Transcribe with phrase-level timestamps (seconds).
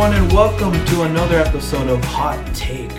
[0.00, 2.92] everyone, and welcome to another episode of Hot Take,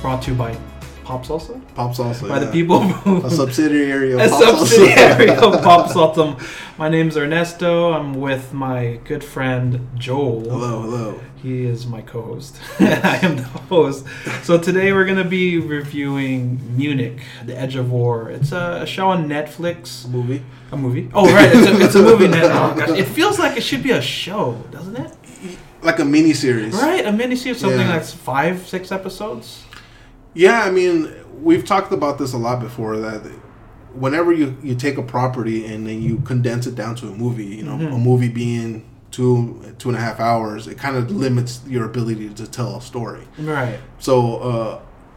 [0.00, 0.56] brought to you by
[1.02, 2.28] Pop Salsa, Pop salsa.
[2.28, 4.58] by the people who A subsidiary of a Pop Salsa.
[4.58, 6.78] subsidiary of Pop Salsa.
[6.78, 7.92] My name's Ernesto.
[7.92, 10.42] I'm with my good friend Joel.
[10.42, 11.20] Hello, hello.
[11.42, 12.56] He is my co-host.
[12.80, 14.06] I am the host.
[14.44, 18.30] So today we're gonna be reviewing Munich: The Edge of War.
[18.30, 20.08] It's a, a show on Netflix.
[20.08, 20.44] Movie.
[20.70, 21.10] A movie?
[21.12, 21.50] Oh, right.
[21.52, 22.28] It's a, it's a movie.
[22.28, 22.90] Net- oh, gosh.
[22.90, 25.12] It feels like it should be a show, doesn't it?
[25.82, 26.74] Like a mini series.
[26.74, 27.86] Right, a mini series, something Yeah.
[27.88, 29.62] that's five, six episodes.
[30.34, 31.12] Yeah, I mean,
[31.42, 33.22] we've talked about this a lot before that
[33.94, 37.46] whenever you, you take a property and then you condense it down to a movie,
[37.46, 37.94] you know, Mhm.
[37.94, 42.28] a movie being two two and a half hours, it kind of limits your ability
[42.30, 43.22] to tell a story.
[43.38, 43.78] Right.
[43.98, 44.36] So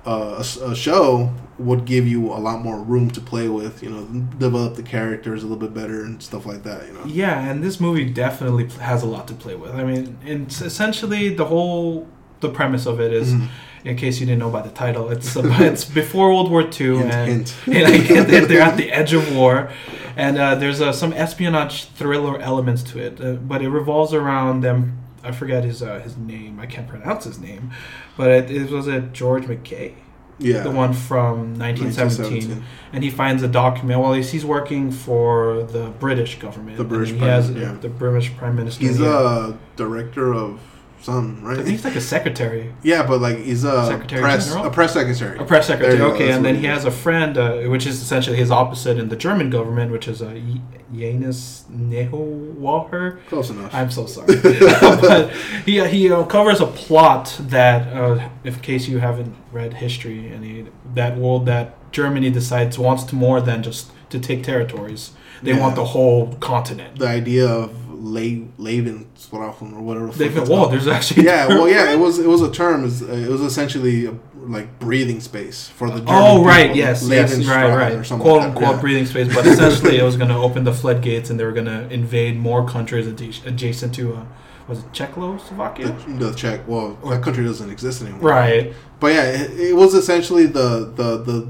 [0.05, 3.83] uh, uh, a, a show would give you a lot more room to play with,
[3.83, 4.05] you know,
[4.37, 7.03] develop the characters a little bit better and stuff like that, you know.
[7.05, 9.71] Yeah, and this movie definitely has a lot to play with.
[9.75, 12.07] I mean, it's essentially the whole
[12.41, 13.47] the premise of it is, Mhm.
[13.83, 16.97] in case you didn't know by the title, it's about, it's before World War II,
[16.99, 17.89] Hint, and hint.
[18.29, 19.69] Like, they're at the edge of war,
[20.15, 24.61] and uh, there's uh, some espionage thriller elements to it, uh, but it revolves around
[24.61, 24.97] them.
[25.21, 26.61] I forget his uh, his name.
[26.61, 27.71] I can't pronounce his name,
[28.15, 29.95] but it, it was it George MacKay,
[30.39, 30.63] Yeah.
[30.63, 32.65] the one from 1917, 1917.
[32.93, 33.99] and he finds a document.
[33.99, 36.77] Well, he's, he's working for the British government.
[36.77, 37.73] The British he Prime- has yeah.
[37.73, 38.79] the British Prime Minister.
[38.85, 40.59] He's a director of
[41.01, 41.67] some, I think right?
[41.67, 44.65] he's like a secretary, Yeah, but like he's a Secretary press General?
[44.67, 45.37] a press secretary.
[45.39, 45.97] a press secretary.
[45.97, 46.73] Go, Okay, and then he is.
[46.73, 50.21] has a friend, uh, which is essentially his opposite in the German government, which is
[50.21, 50.57] a uh,
[50.93, 53.19] Janus Nehowaher.
[53.29, 53.73] Close enough.
[53.73, 55.31] I'm so sorry, but
[55.65, 60.27] he he uh, covers a plot that, uh, if in case you haven't read history,
[60.31, 65.11] and he, that world that Germany decides wants to more than just to take territories.
[65.41, 65.59] They Yeah.
[65.61, 66.99] want the whole continent.
[66.99, 70.07] the idea of Le- Lebensraum or whatever.
[70.07, 70.71] the They fuck feel, it's whoa, called.
[70.73, 72.81] there's actually yeah, well, yeah, it was it was a term.
[72.81, 76.63] It was, uh, it was essentially a, like breathing space for the German Oh right,
[76.63, 76.77] people.
[76.77, 77.93] yes, yes, right, right.
[77.93, 78.81] or something Quote like that, unquote yeah.
[78.81, 81.65] breathing space, but essentially it was going to open the floodgates and they were going
[81.67, 84.25] to invade more countries adjacent to, uh,
[84.67, 85.87] was it Czechoslovakia?
[86.07, 86.67] The, the Czech.
[86.67, 88.21] Well, that country doesn't exist anymore.
[88.21, 88.73] Right.
[88.99, 91.47] But yeah, it, it was essentially the the the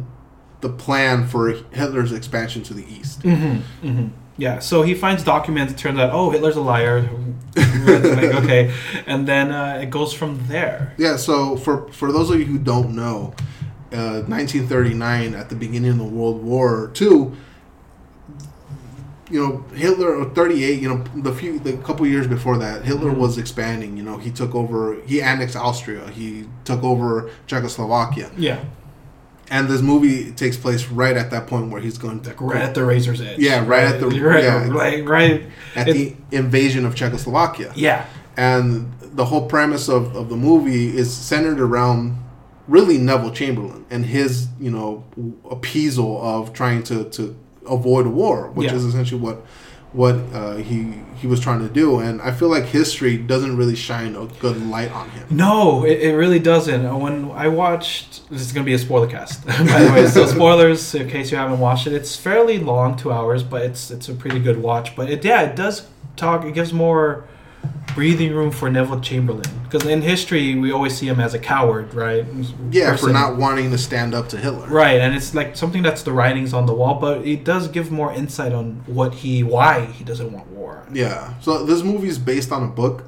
[0.62, 3.22] the plan for Hitler's expansion to the east.
[3.22, 3.88] Mm-hmm.
[3.88, 4.08] Mm-hmm.
[4.40, 4.60] Yeah.
[4.60, 5.74] So he finds documents.
[5.74, 7.02] It turns out, oh, Hitler's a liar.
[7.56, 8.72] like, okay,
[9.08, 10.94] and then uh, it goes from there.
[10.98, 13.34] Yeah, so for for those of you who don't know,
[13.92, 17.32] uh, 1939 at the beginning of the World War II,
[19.32, 23.12] you know Hitler or 38, you know the few the couple years before that, Hitler
[23.12, 23.18] Mhm.
[23.18, 23.98] was expanding.
[23.98, 28.60] You know he took over, he annexed Austria, he took over Czechoslovakia, Yeah.
[29.52, 32.62] And this movie takes place right at that point where he's going to Like right
[32.62, 33.40] at the razor's edge.
[33.40, 34.68] Yeah, right at the- right, yeah.
[34.70, 35.44] right, right.
[35.76, 37.72] at it- the invasion of Czechoslovakia.
[37.76, 38.06] Yeah.
[38.38, 42.16] and the whole premise of, of the movie is centered around
[42.68, 45.04] really Neville Chamberlain and his you know
[45.50, 47.36] appeasal of trying to, to
[47.68, 48.76] avoid war, which Yeah.
[48.78, 49.44] is essentially what
[49.92, 52.00] what uh, he he was trying to do.
[52.00, 55.28] And I feel like history doesn't really shine a good light on him.
[55.30, 57.00] No, it, it really doesn't.
[57.00, 60.08] When I watched, this is going to be a spoiler cast, by the way.
[60.08, 61.94] So spoilers, in case you haven't watched it.
[61.94, 64.96] It's fairly long, two hours, but it's it's a pretty good watch.
[64.96, 66.46] But it, yeah, it does talk.
[66.46, 67.26] It gives more
[67.96, 71.94] breathing room for Neville Chamberlain because in history we always see him as a coward,
[71.94, 72.26] right?
[72.72, 74.68] Yeah, for not wanting to stand up to Hitler.
[74.68, 77.92] Right, and it's like something that's the writings on the wall, but it does give
[77.92, 80.86] more insight on what he, why he doesn't want war.
[80.92, 81.40] Yeah.
[81.42, 83.04] So this movie is based on a book,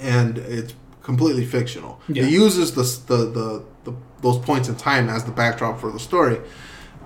[0.00, 2.00] and it's completely fictional.
[2.08, 2.24] Yeah.
[2.24, 2.82] It uses the,
[3.14, 6.40] the the the those points in time as the backdrop for the story.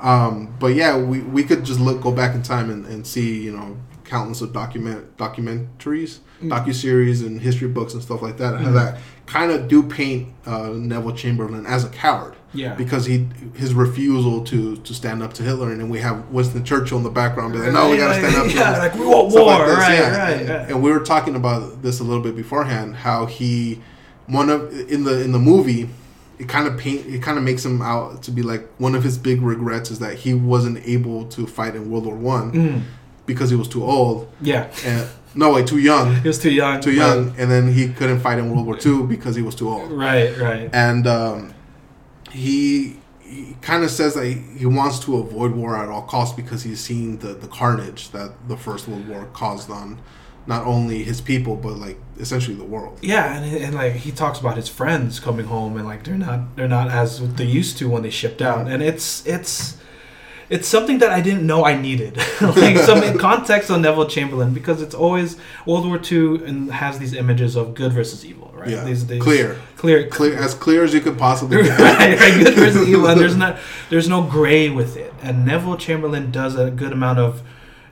[0.00, 3.42] Um, but yeah, we, we could just look go back in time and, and see
[3.42, 3.76] you know
[4.10, 6.48] countless of document documentaries, Mm.
[6.50, 8.72] docu series, and history books and stuff like that Mhm.
[8.74, 12.74] that kind of do paint uh, Neville Chamberlain as a coward Yeah.
[12.74, 16.64] because he his refusal to to stand up to Hitler, and then we have Winston
[16.64, 18.46] Churchill in the background, be like, no, we gotta stand up.
[18.48, 20.22] to Yeah, like we want war, like right, yeah.
[20.24, 22.96] right, And, and we were talking about this a little bit beforehand.
[22.96, 23.80] How he,
[24.26, 25.88] one of in the in the movie,
[26.38, 29.04] it kind of paint it kind of makes him out to be like one of
[29.04, 32.80] his big regrets is that he wasn't able to fight in World War One Mm,
[33.32, 34.18] because he was too old
[34.50, 35.02] yeah, and
[35.42, 36.80] no wait too young he was too young.
[36.86, 39.68] too young and then he couldn't fight in World War II because he was too
[39.74, 40.68] old Right, right.
[40.72, 41.38] and um,
[42.32, 42.96] he.
[43.22, 46.64] He kind of says that he, he wants to avoid war at all costs because
[46.64, 50.00] he's seen the, the carnage that the First World War caused on
[50.48, 52.98] not only his people but like essentially the world.
[53.02, 56.56] Yeah, and, and like he talks about his friends coming home and like they're not
[56.56, 59.76] they're not as they used to when they shipped out, and it's it's
[60.50, 62.16] it's something that I didn't know I needed.
[62.40, 67.14] like some context on Neville Chamberlain because it's always World War II and has these
[67.14, 68.68] images of good versus evil, right?
[68.70, 68.84] Yeah.
[68.84, 69.56] These, these Clear.
[69.76, 73.36] clear, Clear as clear as you could possibly right, right, good versus evil, and there's
[73.36, 73.58] not
[73.90, 75.14] there's no gray with it.
[75.22, 77.42] And Neville Chamberlain does a good amount of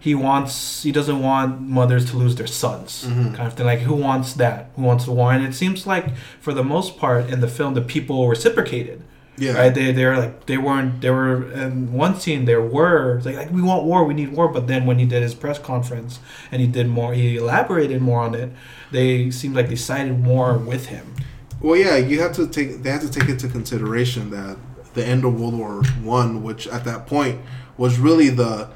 [0.01, 3.35] he wants he doesn't want mothers to lose their sons Mhm.
[3.35, 3.67] kind of thing.
[3.67, 4.71] Like who wants that?
[4.77, 5.33] Who wants the war?
[5.33, 9.03] And it seems like for the most part in the film the people reciprocated.
[9.39, 9.53] Yeah.
[9.53, 9.75] Right?
[9.75, 13.63] They they're like they weren't they were in one scene there were like, like we
[13.63, 16.19] want war, we need war, but then when he did his press conference
[16.51, 18.51] and he did more he elaborated more on it,
[18.91, 21.15] they seemed like they sided more with him.
[21.61, 22.83] Well, yeah, you have to take.
[22.83, 24.57] They have to take into consideration that
[24.95, 27.41] the end of World War One, which at that point
[27.77, 28.69] was really the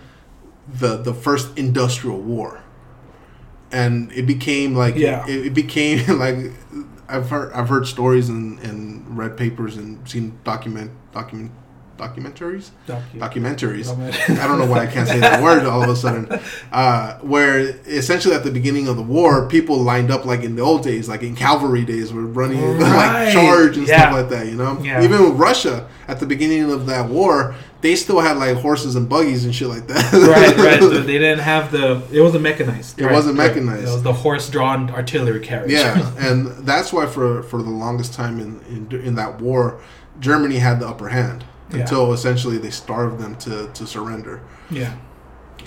[0.68, 2.60] the the first industrial war,
[3.70, 5.24] and it became like Yeah.
[5.28, 6.36] it, it became like
[7.12, 11.50] I've heard I've heard stories and, and read papers and seen document document
[11.98, 12.70] documentaries
[13.20, 13.88] documentaries.
[14.40, 16.40] I don't know why I can't say that word all of a sudden.
[16.72, 20.62] Uh, where essentially at the beginning of the war, people lined up like in the
[20.62, 23.24] old days, like in cavalry days, were running Right.
[23.24, 24.00] like charge and Yeah.
[24.00, 24.46] stuff like that.
[24.48, 25.04] You know, Yeah.
[25.04, 29.08] even with Russia at the beginning of that war, they still had like horses and
[29.08, 30.12] buggies and shit like that.
[30.12, 30.80] right, right.
[30.80, 32.02] So they didn't have the.
[32.10, 32.98] It wasn't mechanized.
[32.98, 33.48] It Right, wasn't right.
[33.48, 33.88] mechanized.
[33.88, 35.72] It was the horse-drawn artillery carriage.
[35.72, 39.80] yeah, and that's why for for the longest time in in, in that war,
[40.20, 41.80] Germany had the upper hand Yeah.
[41.80, 44.40] until essentially they starved them to to surrender.
[44.70, 44.94] yeah.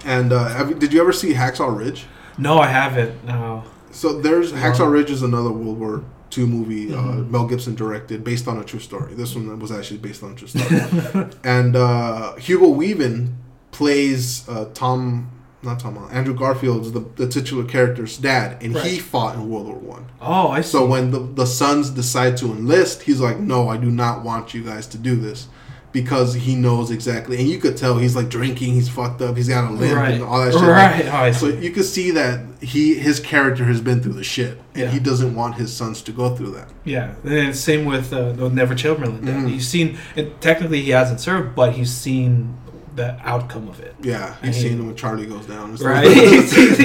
[0.04, 2.06] And uh, have, did you ever see Hacksaw Ridge?
[2.38, 3.24] No, I haven't.
[3.26, 3.64] No.
[3.92, 4.52] So there's.
[4.52, 6.04] Hacksaw Ridge is another World War
[6.38, 7.30] II movie uh, Mhm.
[7.32, 9.14] Mel Gibson directed based on a true story.
[9.16, 11.28] This one was actually based on a true story.
[11.44, 13.36] and uh, Hugo Weaving
[13.72, 15.30] plays uh, Tom,
[15.62, 19.68] not Tom, uh, Andrew Garfield's the, the titular character's dad, and he fought in World
[19.68, 20.06] War One.
[20.22, 20.70] Oh, I see.
[20.72, 24.54] So when the the sons decide to enlist, he's like, "No, I do not want
[24.54, 25.48] you guys to do this."
[25.96, 29.48] Because he knows exactly, and you could tell he's like drinking, he's fucked up, he's
[29.48, 30.62] got a limp, right, and all that shit.
[30.84, 31.06] right.
[31.06, 34.84] Oh, So you can see that he his character has been through the shit, and
[34.84, 34.90] Yeah.
[34.92, 36.68] he doesn't want his sons to go through that.
[36.84, 39.22] Yeah, and same with uh, Neville Chamberlain.
[39.22, 39.50] Mhm.
[39.50, 39.98] He's seen.
[40.18, 42.58] And technically, he hasn't served, but he's seen
[42.98, 43.96] the outcome of it.
[44.02, 45.76] Yeah, he's he- seen when Charlie goes down.
[45.78, 46.06] Right.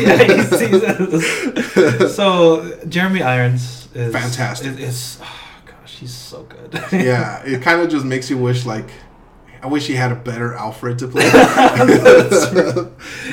[0.04, 2.14] yeah, he sees.
[2.14, 4.78] So Jeremy Irons is Fantastic.
[4.78, 5.20] Is, is
[6.00, 6.74] oh, gosh, he's so good.
[6.92, 8.90] yeah, it kind of just makes you wish like.
[9.62, 11.22] I wish he had a better Alfred to play.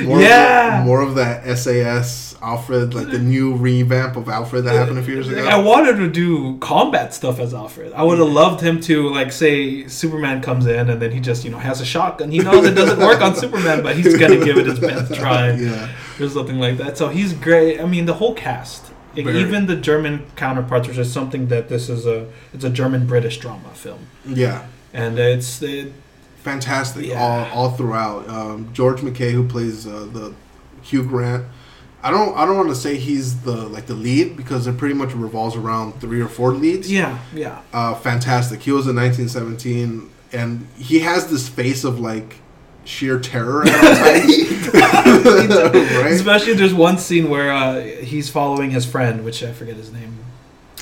[0.03, 0.79] more Yeah.
[0.81, 5.03] of more of that SAS Alfred, like the new revamp of Alfred that happened a
[5.03, 5.45] few years ago.
[5.47, 7.93] I wanted to do combat stuff as Alfred.
[7.93, 11.45] I would have loved him to like say Superman comes in and then he just
[11.45, 12.29] you know has a shotgun.
[12.29, 15.53] He knows it doesn't work on Superman, but he's gonna give it his best try.
[15.53, 15.89] yeah,
[16.19, 16.97] or something like that.
[16.97, 17.79] So he's great.
[17.79, 18.91] I mean, the whole cast,
[19.25, 19.39] Very.
[19.39, 23.37] even the German counterparts, which is something that this is a it's a German British
[23.39, 25.93] drama film, yeah, and it's it,
[26.43, 27.21] fantastic Yeah.
[27.21, 28.29] all all throughout.
[28.29, 30.33] Um, George MacKay, who plays uh, the
[30.81, 31.45] Hugh Grant.
[32.03, 34.93] I don't I don't want to say he's the like the lead because it pretty
[34.93, 36.91] much revolves around three or four leads.
[36.91, 38.61] yeah yeah uh, fantastic.
[38.61, 42.37] He was in 1917, and he has this face of like
[42.87, 44.67] sheer terror at all times.
[44.73, 46.11] right?
[46.11, 50.17] Especially there's one scene where uh, he's following his friend, which I forget his name.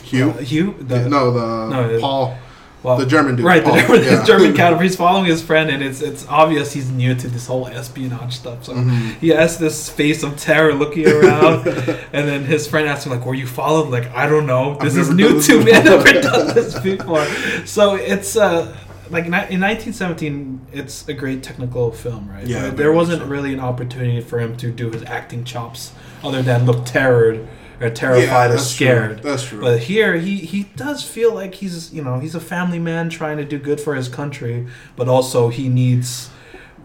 [0.03, 0.29] Hugh?
[0.31, 0.75] Uh, Hugh.
[0.79, 2.37] The, no, the No, Paul,
[2.83, 3.45] well, the German dude.
[3.45, 4.09] Right, Paul, the German, yeah.
[4.19, 4.83] his German counterpart.
[4.83, 8.65] He's following his friend, and it's it's obvious he's new to this whole espionage stuff.
[8.65, 9.15] So Mhm.
[9.19, 13.25] he has this face of terror looking around, and then his friend asks him like,
[13.25, 14.77] "Were you followed?" Like, I don't know.
[14.79, 15.74] This I've is new to me.
[15.74, 17.25] I've never done this before.
[17.65, 18.77] So it's uh
[19.09, 22.45] like in 1917, it's a great technical film, right?
[22.45, 23.27] Yeah, There- very there much wasn't so.
[23.27, 25.91] really an opportunity for him to do his acting chops,
[26.24, 27.47] other than look terrored
[27.81, 29.21] or terrified or scared.
[29.21, 29.29] True.
[29.31, 29.62] That's true.
[29.62, 33.38] But here, he he does feel like he's you know he's a family man trying
[33.38, 36.29] to do good for his country, but also he needs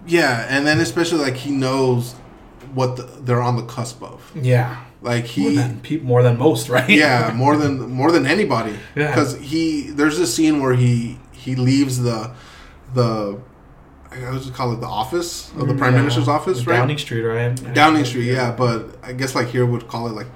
[0.07, 2.15] yeah, and then especially like he knows
[2.75, 4.31] what the, they're on the cusp of.
[4.35, 6.89] yeah Like more he, than peop more than most, right?
[6.89, 8.75] yeah, more than more than anybody.
[8.97, 9.09] Yeah.
[9.09, 12.31] Because he, there's a scene where he he leaves the
[12.95, 13.39] the
[14.13, 16.01] I would just call it the office of the prime Yeah.
[16.01, 16.77] minister's office, right?
[16.79, 17.75] Downing Street, right?
[17.75, 20.27] Downing Street, yeah, but I guess like here would call it like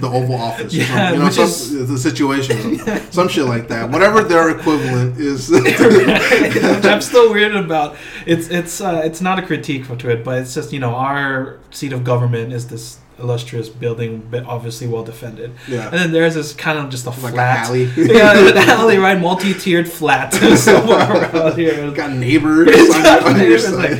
[0.00, 0.72] the Oval Office.
[0.72, 1.14] or Yeah, something.
[1.14, 3.90] you know, some, is- the situation, room, some shit like that.
[3.90, 5.50] Whatever their equivalent is.
[5.50, 7.96] Which I'm still weird about.
[8.26, 11.58] It's it's uh, it's not a critique to it, but it's just you know our
[11.70, 15.52] seat of government is this illustrious building, but obviously well defended.
[15.68, 17.84] yeah, And then there's this kind of just a like flat alley.
[17.96, 19.18] yeah, an alley, right?
[19.20, 20.98] Multi-tiered flat somewhere
[21.32, 21.90] around here.
[21.92, 23.92] Got neighbors on, on neighbors, like,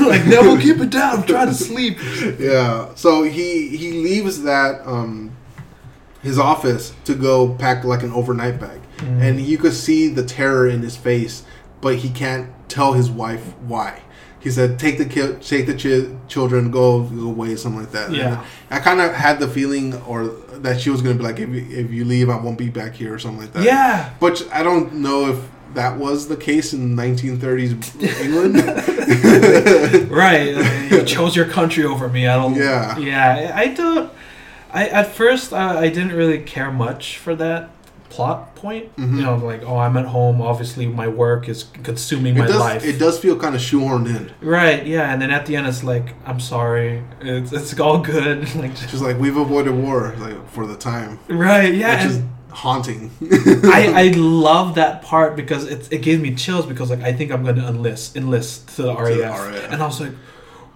[0.00, 1.18] like Neville, keep it down.
[1.20, 1.98] I'm trying to sleep.
[2.38, 2.94] Yeah.
[2.94, 5.32] So he he leaves that um
[6.22, 9.20] his office to go pack like an overnight bag, Mm.
[9.20, 11.42] and you could see the terror in his face,
[11.80, 14.02] but he can't tell his wife why.
[14.44, 18.12] He said, "Take the ki- take the chi- children, go, go away," something like that.
[18.12, 18.44] Yeah.
[18.68, 21.48] And I kind of had the feeling, or that she was gonna be like, "If
[21.48, 23.64] you, if you leave, I won't be back here," or something like that.
[23.64, 24.10] Yeah.
[24.20, 25.38] But I don't know if
[25.72, 27.72] that was the case in 1930s
[28.22, 28.56] England.
[30.10, 30.54] right.
[30.54, 32.28] uh, you chose your country over me.
[32.28, 32.54] I don't.
[32.54, 32.98] Yeah.
[32.98, 33.52] Yeah.
[33.54, 34.12] I don't.
[34.72, 37.70] I at first I, I didn't really care much for that
[38.14, 38.84] plot point.
[38.96, 39.16] Mhm.
[39.16, 40.36] You know, like oh, I'm at home.
[40.40, 42.60] Obviously, my work is consuming It my does.
[42.68, 42.84] life.
[42.92, 44.24] It does feel kind of shoehorned in.
[44.58, 44.82] Right.
[44.86, 45.10] Yeah.
[45.12, 47.02] And then at the end, it's like I'm sorry.
[47.20, 48.36] It's it's all good.
[48.62, 51.74] like She's like, "We've avoided war like for the time," right.
[51.74, 51.94] Yeah.
[51.96, 52.22] which is
[52.64, 53.10] haunting.
[53.78, 57.28] I, I love that part because it, it gave me chills because like I think
[57.32, 59.72] I'm gonna enlist enlist to the RAF, RAF.
[59.72, 60.14] and I was like,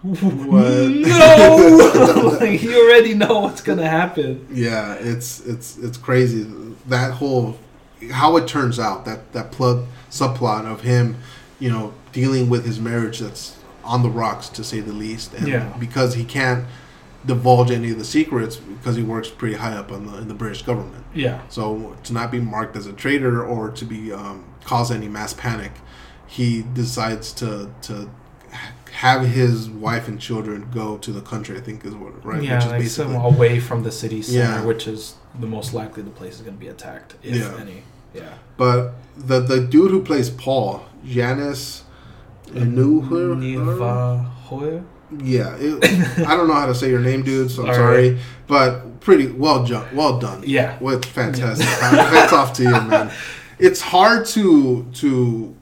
[0.02, 0.88] What?
[0.90, 4.46] no, like you already know what's gonna happen.
[4.52, 6.42] Yeah, it's it's it's crazy.
[6.88, 7.58] That whole
[8.12, 11.16] how it turns out that that plot subplot of him,
[11.58, 15.46] you know, dealing with his marriage that's on the rocks to say the least, and
[15.48, 15.72] Yeah.
[15.78, 16.64] because he can't
[17.26, 20.34] divulge any of the secrets because he works pretty high up in the in the
[20.34, 21.04] British government.
[21.14, 25.08] Yeah, So to not be marked as a traitor or to be um, cause any
[25.08, 25.72] mass panic,
[26.26, 28.08] he decides to to
[28.92, 31.56] have his wife and children go to the country.
[31.56, 32.42] I think is what right.
[32.42, 34.64] yeah, like some away from the city center, Yeah.
[34.64, 37.52] which is the most likely the place is gonna be attacked, if Yeah.
[37.60, 37.82] any.
[38.14, 38.22] Yeah,
[38.56, 41.82] But the the dude who plays Paul, Janis
[42.52, 43.36] Newher,
[45.22, 45.84] yeah, it,
[46.26, 47.50] I don't know how to say your name, dude.
[47.50, 49.86] So I'm All sorry, but pretty well done.
[49.94, 50.42] Well done.
[50.46, 50.76] Yeah.
[50.80, 51.66] with fantastic.
[51.66, 53.10] Hats off to you, man.
[53.58, 55.54] It's hard to to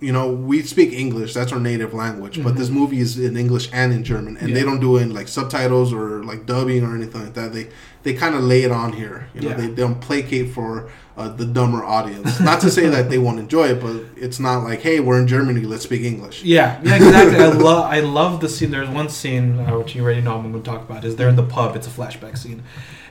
[0.00, 1.32] you know we speak English.
[1.34, 2.42] That's our native language.
[2.42, 4.70] But this movie is in English and in German, and they Mm-hmm.
[4.70, 7.52] Don't do it in like subtitles or like dubbing or anything like that.
[7.52, 7.68] They
[8.06, 9.28] they kind of lay it on here.
[9.34, 9.54] You know, Yeah.
[9.60, 12.38] they, they don't placate for uh, the dumber audience.
[12.40, 15.26] Not to say that they won't enjoy it, but it's not like, hey, we're in
[15.26, 16.42] Germany, let's speak English.
[16.44, 17.38] Yeah, yeah, exactly.
[17.42, 18.70] I love, I love the scene.
[18.70, 21.04] There's one scene uh, which you already know I'm going to talk about.
[21.04, 21.74] Is they're in the pub.
[21.74, 22.62] It's a flashback scene,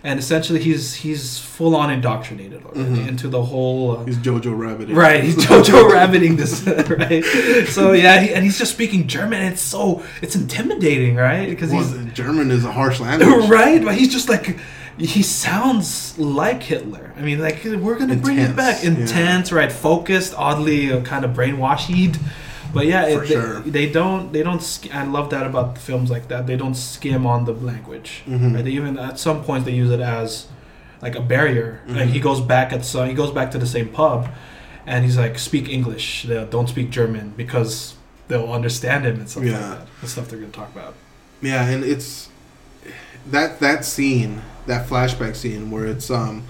[0.03, 3.07] and essentially he's he's full on indoctrinated already Mhm.
[3.07, 3.97] into the whole.
[3.97, 4.89] Uh, He's Jojo Rabbit.
[4.89, 6.53] Right, he's Jojo rabbiting this,
[7.01, 7.23] right?
[7.69, 9.41] So yeah, he, and he's just speaking German.
[9.51, 11.49] It's so it's intimidating, right?
[11.49, 13.49] Because Well, he's German is a harsh language.
[13.59, 14.57] right, but he's just like
[14.97, 17.13] he sounds like Hitler.
[17.17, 19.57] I mean, like we're gonna bring it back, Intense, yeah.
[19.57, 19.71] right?
[19.71, 22.17] Focused, oddly uh, kind of brainwashed.
[22.73, 23.59] But yeah, it, sure.
[23.61, 24.61] they, they don't they don't.
[24.61, 26.45] Sk- I love that about films like that.
[26.47, 28.23] They don't skim on the language.
[28.27, 28.55] Mhm.
[28.55, 28.63] Right?
[28.65, 30.47] They even at some point they use it as
[31.01, 31.81] like a barrier.
[31.87, 32.11] Like Mhm.
[32.11, 34.27] he goes back at so he goes back to the same pub,
[34.85, 36.23] and he's like, speak English.
[36.23, 37.95] They'll, don't speak German because
[38.27, 39.51] they'll understand him and stuff Yeah.
[39.53, 39.87] like that.
[40.01, 40.95] The stuff they're gonna talk about.
[41.41, 42.27] Yeah, and it's
[43.31, 46.43] that that scene, that flashback scene where it's um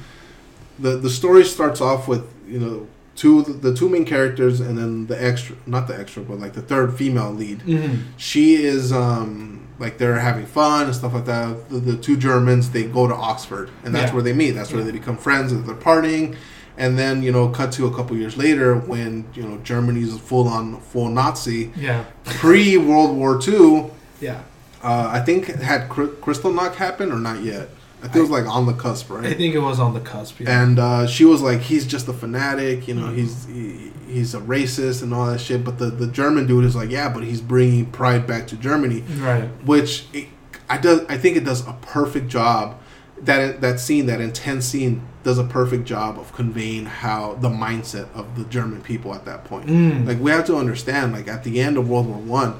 [0.80, 5.08] the the story starts off with you know two the two main characters and then
[5.08, 7.60] the extra not the extra but like the third female lead.
[7.60, 8.02] Mm-hmm.
[8.18, 11.70] She is um like they're having fun and stuff like that.
[11.70, 14.14] The, the two Germans they go to Oxford and that's Yeah.
[14.16, 14.52] where they meet.
[14.52, 14.86] That's where Yeah.
[14.88, 16.36] they become friends and they're partying.
[16.78, 20.48] And then you know, cut to a couple years later when you know Germany's full
[20.50, 23.92] on full Nazi Yeah, pre World War II.
[24.20, 24.42] yeah.
[24.84, 27.70] Uh, I think had Cry- Kristallnacht happen or not yet.
[28.06, 29.26] I think it was like on the cusp, right?
[29.26, 30.40] I think it was on the cusp.
[30.40, 30.62] Yeah.
[30.62, 34.40] And uh, she was like, he's just a fanatic, you know, he's he, he's a
[34.40, 35.64] racist and all that shit.
[35.64, 39.02] But the, the German dude is like, yeah, but he's bringing pride back to Germany,
[39.18, 39.48] right.
[39.66, 40.28] which it,
[40.70, 42.80] I does I think it does a perfect job.
[43.22, 48.14] That that scene, that intense scene, does a perfect job of conveying how the mindset
[48.14, 49.68] of the German people at that point.
[49.68, 50.06] Mm.
[50.06, 52.60] Like we have to understand, like at the end of World War One,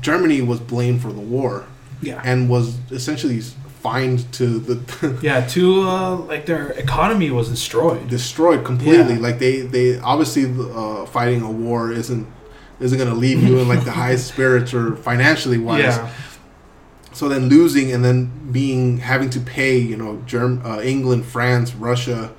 [0.00, 1.66] Germany was blamed for the war
[2.00, 2.22] yeah.
[2.24, 3.40] and was essentially
[3.80, 5.46] fined to the yeah.
[5.46, 8.08] To uh, like their economy was destroyed.
[8.08, 9.14] destroyed completely.
[9.14, 9.20] Yeah.
[9.20, 12.26] Like they they obviously uh, fighting a war isn't
[12.80, 15.80] isn't going to leave you in like the highest spirits or financially wise.
[15.80, 16.12] Yeah.
[17.12, 21.74] So then losing and then being having to pay, you know, Germ- uh, England, France,
[21.74, 22.32] Russia.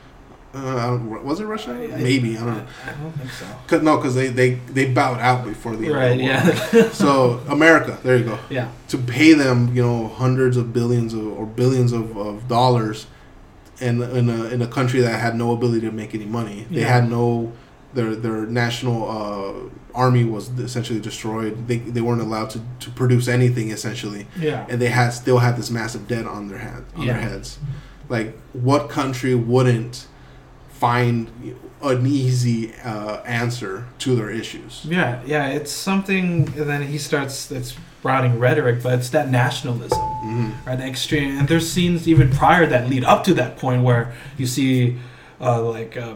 [0.53, 1.73] Uh, was it Russia?
[1.73, 2.65] Maybe I don't know.
[2.87, 3.45] I don't think so.
[3.67, 6.17] Cause, no, because they, they they bowed out before the end of Right.
[6.17, 6.83] the war.
[6.83, 6.89] Yeah.
[6.93, 8.39] So America, there you go.
[8.49, 8.69] yeah.
[8.87, 13.05] to pay them, you know, hundreds of billions of, or billions of, of dollars,
[13.79, 16.65] in in a in a country that had no ability to make any money.
[16.71, 16.87] They Yeah.
[16.99, 17.51] had no
[17.93, 21.67] their their national uh, army was essentially destroyed.
[21.67, 24.65] They, they weren't allowed to, to produce anything essentially, Yeah.
[24.69, 27.13] and they had still had this massive debt on their head on Yeah.
[27.13, 27.59] their heads.
[28.09, 30.07] Like what country wouldn't
[30.79, 31.29] find
[31.81, 34.86] an easy uh, answer to their issues?
[34.86, 36.48] Yeah, yeah, it's something.
[36.57, 37.51] And then he starts.
[37.51, 40.77] It's sprouting rhetoric, but it's that nationalism, hmm right?
[40.77, 41.38] The extreme.
[41.38, 44.98] And there's scenes even prior that lead up to that point where you see,
[45.41, 46.15] uh, like, uh,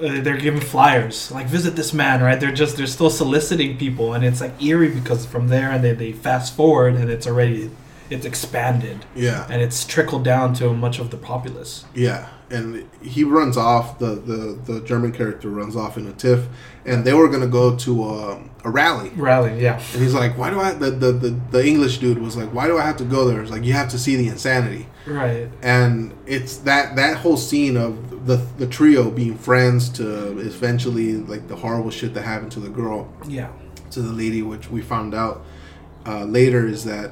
[0.00, 4.14] uh, they're giving flyers like visit this man right they're just they're still soliciting people
[4.14, 7.70] and it's like eerie because from there and they, they fast forward and it's already
[8.10, 9.46] it's expanded Yeah.
[9.48, 13.98] and it's trickled down to much of the populace Yeah, and he runs off.
[13.98, 16.46] The, the, the German character runs off in a tiff,
[16.84, 20.50] and they were gonna go to a, a rally, rally yeah and he's like, "Why
[20.50, 23.04] do I?" The, the the the English dude was like, "Why do I have to
[23.04, 27.18] go there?" It's like you have to see the insanity, right and it's that that
[27.18, 32.22] whole scene of the the trio being friends to eventually like the horrible shit that
[32.22, 33.48] happened to the girl yeah
[33.92, 35.44] to the lady, which we found out
[36.06, 37.10] uh, later is that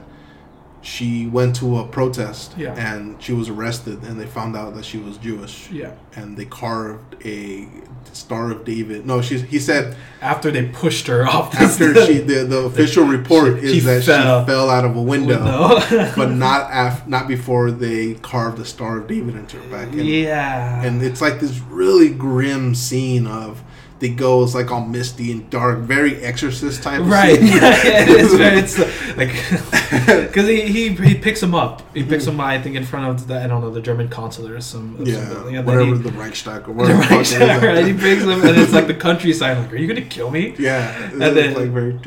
[0.88, 2.74] she went to a protest Yeah.
[2.74, 6.46] and she was arrested, and they found out that she was Jewish, yeah and they
[6.46, 7.68] carved a
[8.12, 9.04] Star of David.
[9.06, 13.60] No, she's he said after they pushed her off after she the, the official report
[13.60, 14.40] She- is she that fell.
[14.42, 15.38] she fell out of a window.
[15.38, 16.12] window.
[16.16, 19.88] but not af- not before they carved the Star of David into her back.
[19.92, 23.62] And, yeah and it's like this really grim scene of
[24.00, 27.00] they go it's like all misty and dark, very Exorcist type.
[27.04, 27.46] Right, scene.
[27.48, 27.72] yeah,
[28.62, 28.78] it's
[29.16, 29.28] like
[30.28, 31.82] because he, he he picks him up.
[31.94, 34.52] He picks him, I think, in front of the I don't know the German consulate
[34.52, 36.98] or some yeah, whatever he- the Reichstag or whatever.
[37.00, 39.58] the fuck right, right, he brings him, and it's like the countryside.
[39.58, 40.54] Like, are you gonna kill me?
[40.58, 41.98] Yeah, And then- like very.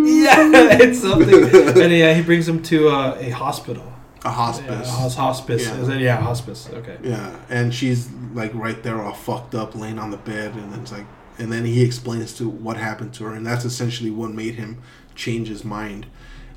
[0.00, 1.82] Yeah, it's something.
[1.82, 3.84] And yeah, he brings him to uh, a hospital.
[4.24, 4.90] A Yeah, hospice.
[4.90, 5.66] hos- hospice.
[5.66, 5.76] Yeah.
[5.76, 6.00] Is it?
[6.00, 6.68] Yeah, hospice.
[6.72, 6.96] Okay.
[7.02, 10.90] Yeah, and she's like right there, all fucked up, laying on the bed, and it's
[10.92, 11.06] like,
[11.38, 14.78] and then he explains to what happened to her, and that's essentially what made him
[15.14, 16.06] change his mind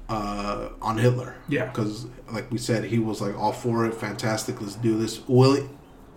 [0.09, 1.35] uh, on Hitler.
[1.47, 1.65] Yeah.
[1.67, 5.69] because like we said, he was like all for it, fantastic, let's do this, will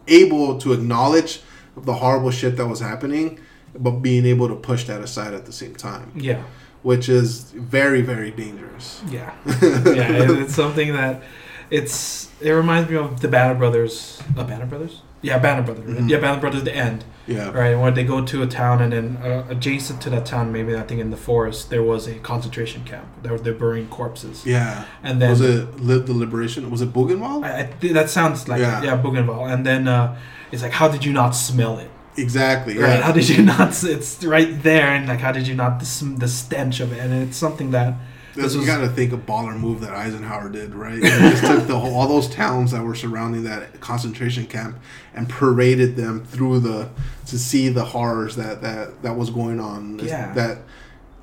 [0.08, 1.42] able to acknowledge
[1.76, 3.38] the horrible shit that was happening,
[3.78, 6.42] but being able to push that aside at the same time, Yeah.
[6.82, 9.02] which is very, very dangerous.
[9.10, 9.32] Yeah.
[9.46, 10.12] yeah.
[10.22, 11.22] it- It's something that
[11.70, 12.28] it's.
[12.40, 14.22] It reminds me of the Band of Brothers.
[14.36, 15.00] Uh, Band of Brothers.
[15.22, 15.86] Yeah, Band of Brothers.
[15.86, 16.02] right?
[16.02, 16.10] Mhm.
[16.10, 16.62] Yeah, Band of Brothers.
[16.64, 17.04] The end.
[17.26, 20.52] Yeah, Right, when they go to a town, and then uh, adjacent to that town,
[20.52, 23.06] maybe I think in the forest, there was a concentration camp.
[23.22, 24.84] There were they're burying corpses, yeah.
[25.02, 26.70] and then was it the Liberation?
[26.70, 27.44] Was it Buchenwald?
[27.44, 28.82] I, I, th- that sounds like Yeah.
[28.82, 29.50] yeah, Buchenwald.
[29.54, 30.18] And then uh,
[30.52, 31.90] it's like, how did you not smell it?
[32.16, 32.79] Exactly.
[32.79, 32.94] Right?
[32.98, 33.03] Yeah.
[33.03, 33.83] How did you not?
[33.85, 36.98] It's right there, and like, how did you not the, the stench of it?
[37.00, 37.94] And it's something that
[38.35, 40.94] This This you was- got to think a baller move that Eisenhower did, right?
[41.03, 44.77] He just took the whole, all those towns that were surrounding that concentration camp
[45.14, 46.88] and paraded them through the
[47.27, 49.98] to see the horrors that that that was going on.
[49.98, 50.33] Yeah.
[50.35, 50.59] That,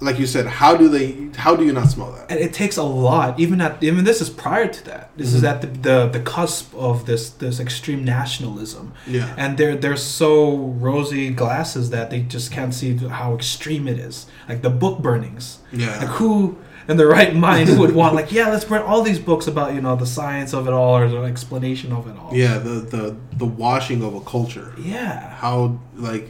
[0.01, 1.29] like you said, how do they?
[1.37, 2.25] How do you not smell that?
[2.31, 3.39] and it takes a lot.
[3.39, 5.11] Even at even this is prior to that.
[5.17, 5.49] This is Mhm.
[5.51, 8.93] at the, the the cusp of this this extreme nationalism.
[9.07, 9.33] Yeah.
[9.37, 10.57] and they're they're so
[10.89, 14.25] rosy glasses that they just can't see how extreme it is.
[14.49, 15.59] Like the book burnings.
[15.71, 15.97] Yeah.
[15.99, 19.45] Like who in their right mind would want like yeah let's burn all these books
[19.47, 22.31] about you know the science of it all or the explanation of it all.
[22.33, 22.57] Yeah.
[22.57, 24.73] The the the washing of a culture.
[24.95, 25.35] Yeah.
[25.43, 26.25] How like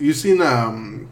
[0.00, 1.08] you seen um.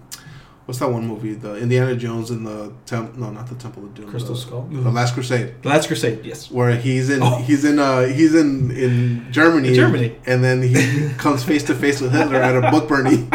[0.66, 1.34] What's that one movie?
[1.34, 3.16] The Indiana Jones and the temp?
[3.16, 4.10] No, not the Temple of Doom.
[4.10, 4.62] Crystal the, Skull?
[4.70, 5.62] The Last Crusade.
[5.62, 6.24] The Last Crusade.
[6.24, 6.50] Yes.
[6.50, 7.36] where he's in Oh.
[7.36, 10.16] he's in uh he's in in Germany In Germany.
[10.26, 10.74] and then he
[11.18, 13.30] comes face to face with Hitler at a book burning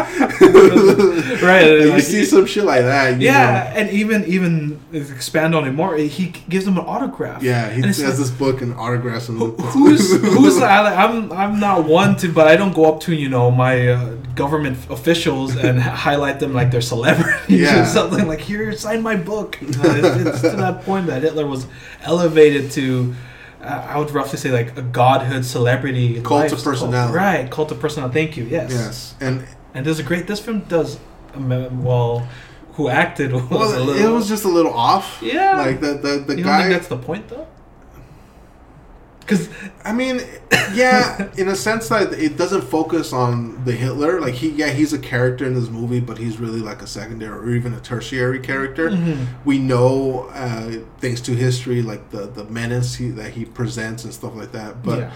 [1.42, 1.64] Right.
[1.64, 5.66] And you like, see some shit like that you yeah, and even even expand on
[5.66, 5.96] it more.
[5.96, 7.42] He gives them an autograph.
[7.42, 11.58] yeah he has like- this book and autographs and Who- who's who's I, I'm I'm
[11.60, 15.56] not one to, but I don't go up to you know my uh, government officials
[15.56, 17.82] and highlight them like they're celebrities Yeah.
[17.82, 18.26] or something.
[18.28, 19.58] Like here, sign my book.
[19.62, 21.66] You know, it's, it's to that point that Hitler was
[22.02, 23.14] elevated to.
[23.60, 26.20] Uh, I would roughly say like a godhood celebrity.
[26.22, 27.14] Cult of personality.
[27.14, 27.50] right?
[27.50, 28.14] Cult of personality.
[28.14, 28.44] Thank you.
[28.44, 28.70] Yes.
[28.72, 30.26] yes and And there's a great.
[30.26, 30.98] This film does.
[31.34, 32.26] um, Well,
[32.74, 35.58] who acted was well, a it was just a little off Yeah.
[35.58, 37.46] like the the, the you guy think that's the point though?
[39.22, 39.48] Because
[39.84, 40.20] I mean,
[40.74, 44.20] yeah, in a sense that it doesn't focus on the Hitler.
[44.20, 47.38] Like he, yeah, he's a character in this movie, but he's really like a secondary
[47.38, 48.90] or even a tertiary character.
[48.90, 49.26] Mhm.
[49.44, 54.12] We know, uh, thanks to history, like the the menace he, that he presents and
[54.12, 54.82] stuff like that.
[54.82, 55.10] But yeah.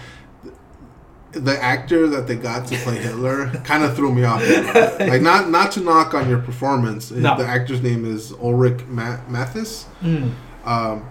[1.33, 4.41] the actor that they got to play Hitler kind of threw me off.
[4.41, 5.09] a little bit.
[5.09, 7.11] Like not not to knock on your performance.
[7.11, 7.37] No.
[7.37, 9.85] The actor's name is Ulrich Ma- Matthes.
[10.01, 10.31] Mm.
[10.65, 11.05] Um,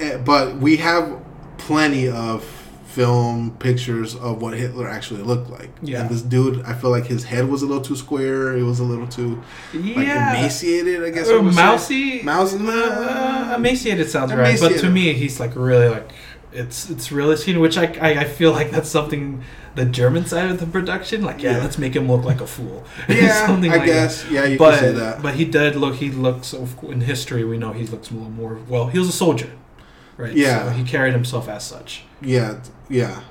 [0.00, 1.20] eh, but we have
[1.58, 2.44] plenty of
[2.86, 5.70] film pictures of what Hitler actually looked like.
[5.82, 6.00] Yeah.
[6.00, 8.56] And this dude, I feel like his head was a little too square.
[8.56, 9.42] It was a little too
[9.74, 10.36] like yeah.
[10.38, 11.04] emaciated.
[11.04, 11.28] I guess.
[11.28, 12.22] Uh, would mousy.
[12.22, 12.58] Mousy?
[12.66, 16.10] Uh, emaciated sounds right, but to me, he's like really like
[16.52, 19.44] it's it's really seen, which I, I I feel like that's something
[19.74, 21.22] the German side of the production.
[21.22, 21.62] Like, yeah, Yeah.
[21.62, 22.84] let's make him look like a fool.
[23.08, 24.28] Yeah, Something I like guess.
[24.30, 25.22] Yeah, you But can say that.
[25.22, 25.96] but he did look.
[25.96, 27.44] He looks in history.
[27.44, 28.58] We know he looks a little more.
[28.68, 29.50] Well, he was a soldier,
[30.18, 30.34] right?
[30.34, 30.64] Yeah.
[30.64, 32.02] So he carried himself as such.
[32.20, 33.22] Yeah, yeah.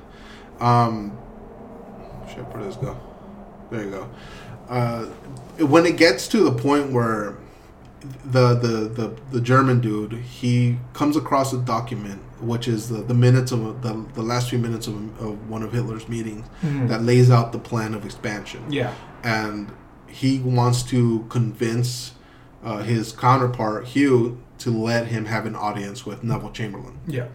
[0.59, 1.15] Um,
[2.29, 2.97] Shit, where does this go?
[3.69, 4.09] There you go.
[4.67, 5.05] Uh,
[5.65, 7.37] when it gets to the point where
[8.25, 13.13] the, the the the German dude he comes across a document which is the, the
[13.15, 16.87] minutes of the, the last few minutes of, of one of Hitler's meetings Mhm.
[16.89, 18.93] that lays out the plan of expansion Yeah.
[19.23, 19.71] and
[20.07, 22.11] he wants to convince
[22.67, 26.99] uh, his counterpart Hugh to let him have an audience with Neville Chamberlain.
[27.07, 27.27] Yeah.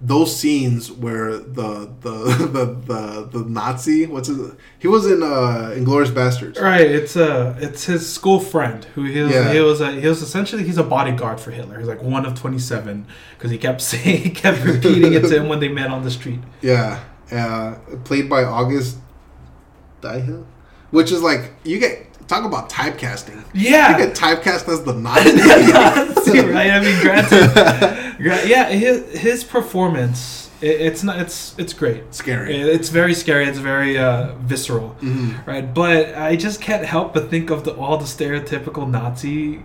[0.00, 2.10] Those scenes where the the
[2.52, 6.58] the the, the Nazi what's his he was in uh Inglourious Basterds.
[6.58, 6.90] Right.
[6.90, 9.32] It's uh it's his school friend who he was.
[9.32, 9.52] Yeah.
[9.52, 9.80] He was.
[9.80, 11.78] A, he was essentially he's a bodyguard for Hitler.
[11.78, 15.36] He's like one of twenty seven because he kept saying he kept repeating it to
[15.36, 16.40] him when they met on the street.
[16.62, 18.96] Yeah, uh, played by August
[20.00, 20.46] Diehl,
[20.90, 23.44] which is like you get talk about typecasting.
[23.52, 23.96] Yeah.
[23.98, 25.32] You get typecast as the Nazi.
[26.52, 26.70] right.
[26.70, 32.02] I mean, granted, yeah, his, his performance, it, it's not, it's, it's great.
[32.14, 32.56] Scary.
[32.60, 33.44] It- It's very scary.
[33.46, 35.46] It's very uh, visceral, Mhm.
[35.46, 35.74] right?
[35.74, 39.62] But I just can't help but think of the all the stereotypical Nazi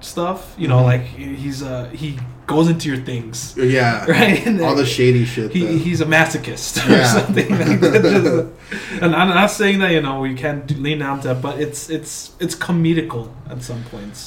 [0.00, 0.54] stuff.
[0.58, 0.84] You know, Mhm.
[0.92, 1.02] like
[1.42, 2.18] he's uh, he
[2.54, 4.46] goes into your things, Yeah, right?
[4.46, 5.48] And all the shady shit.
[5.56, 7.06] he, that- he's a masochist or Yeah.
[7.16, 8.50] something like that.
[9.02, 11.80] And I'm not saying that you know we can't lean down to that, but it's
[11.96, 12.12] it's
[12.44, 14.20] it's comedical at some points.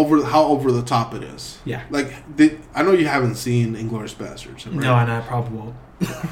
[0.00, 1.42] over how over the top it is.
[1.72, 1.80] Yeah.
[1.96, 4.74] Like, did, I know you haven't seen Inglourious Basterds, right?
[4.86, 5.74] No, and I probably won't.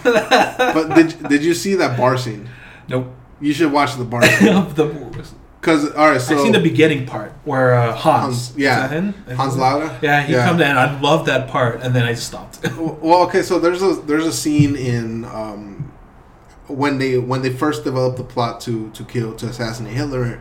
[0.04, 2.48] But did did you see that bar scene?
[2.88, 3.06] Nope.
[3.40, 4.54] You should watch the bar scene.
[4.78, 4.86] The,
[5.60, 8.84] Because all right, so I've seen the beginning part where uh, Hans, Hans- yeah.
[8.84, 9.36] is that him?
[9.36, 9.98] Hans Landa.
[10.00, 10.76] Yeah, he comes in.
[10.76, 12.60] I love that part, and then I stopped.
[12.78, 15.92] Well, okay, so there's a there's a scene in um,
[16.68, 20.40] when they when they first developed the plot to to kill to assassinate Hitler.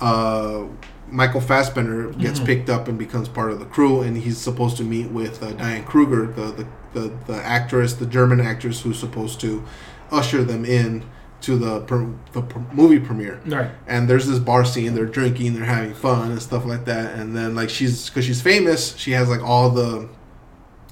[0.00, 0.64] Uh,
[1.08, 2.46] Michael Fassbender gets Mhm.
[2.46, 5.52] picked up and becomes part of the crew, and he's supposed to meet with uh,
[5.52, 6.66] Diane Kruger, the, the,
[7.00, 9.62] the the actress, the German actress who's supposed to
[10.10, 11.04] usher them in
[11.46, 13.70] to the per, the per, movie premiere right.
[13.86, 17.36] and there's this bar scene they're drinking they're having fun and stuff like that and
[17.36, 20.08] then like she's because she's famous she has like all the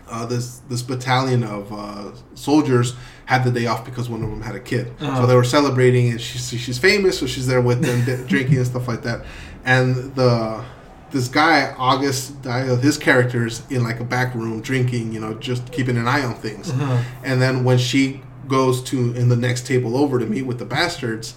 [0.09, 2.95] uh, this this battalion of uh, soldiers
[3.27, 5.23] had the day off because one of them had a kid Uh-huh.
[5.23, 8.67] so they were celebrating and she's she's famous so she's there with them drinking and
[8.67, 9.25] stuff like that
[9.65, 10.63] and the
[11.11, 15.73] this guy August Diehl, his character's in like a back room drinking you know just
[15.73, 17.03] keeping an eye on things Uh-huh.
[17.25, 20.65] and then when she goes to in the next table over to meet with the
[20.65, 21.35] bastards,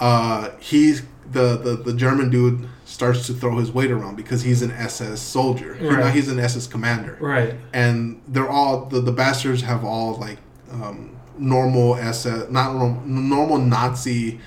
[0.00, 4.60] uh, he's the, the the German dude starts to throw his weight around because he's
[4.62, 5.78] an SS soldier.
[5.80, 6.14] Right.
[6.14, 7.54] he's an SS commander, Right.
[7.72, 10.38] and they're all the, the bastards have all like
[10.70, 14.40] um, normal SS, not norm- normal Nazi,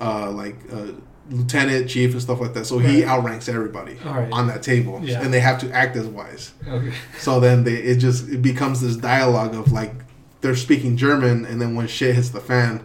[0.00, 0.56] uh, like.
[0.72, 0.92] Uh,
[1.30, 2.64] Lieutenant, chief, and stuff like that.
[2.64, 4.32] So he outranks everybody right.
[4.32, 5.20] on that table, Yeah.
[5.20, 6.54] and they have to act as wise.
[6.66, 6.90] Okay.
[7.18, 9.92] So then they it just it becomes this dialogue of like
[10.40, 12.84] they're speaking German, and then when shit hits the fan,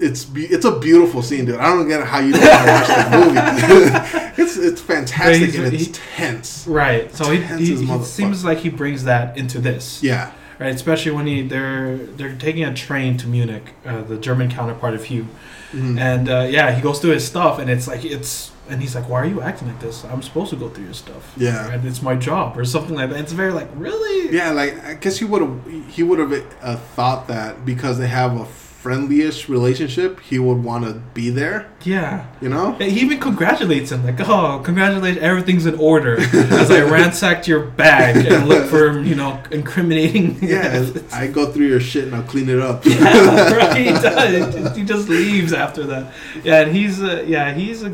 [0.00, 1.56] it's be- it's a beautiful scene, dude.
[1.56, 3.10] I don't get how you don't want to watch that
[4.36, 4.42] movie.
[4.42, 6.66] it's it's fantastic and it's he- tense.
[6.68, 7.12] Right.
[7.14, 10.02] So he, Tense he, he seems like he brings that into this.
[10.02, 10.74] Yeah, Right.
[10.74, 15.04] Especially when he they're they're taking a train to Munich, uh, the German counterpart of
[15.04, 15.26] Hugh,
[15.72, 15.98] Mhm.
[15.98, 19.08] and uh, yeah, he goes through his stuff, and it's like it's and he's like,
[19.08, 20.04] "Why are you acting like this?
[20.04, 21.32] I'm supposed to go through your stuff.
[21.36, 21.70] Yeah.
[21.72, 24.34] and it's my job or something like that." It's very like really.
[24.34, 24.50] yeah.
[24.52, 25.56] Like I guess he would have
[25.88, 28.44] he would have uh, thought that because they have a
[28.78, 31.68] friendly-ish relationship, he would want to be there.
[31.82, 32.24] Yeah.
[32.40, 32.72] You know?
[32.74, 38.24] He even congratulates him, like, "Oh, congratulations, everything's in order." As I ransacked your bag
[38.24, 40.38] and look for, you know, incriminating.
[40.48, 42.86] Yeah, I go through your shit and I'll clean it up.
[42.86, 43.76] yeah, right.
[43.76, 44.76] He does.
[44.76, 46.14] He just leaves after that.
[46.44, 47.90] Yeah, and he's uh, yeah, he's a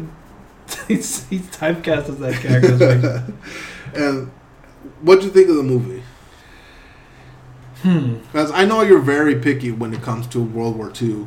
[0.88, 3.24] he's, he's typecast as that character.
[3.94, 4.32] And
[5.02, 6.02] what do you think of the movie?
[7.84, 8.14] hmm.
[8.14, 11.26] Because I know you're very picky when it comes to World War II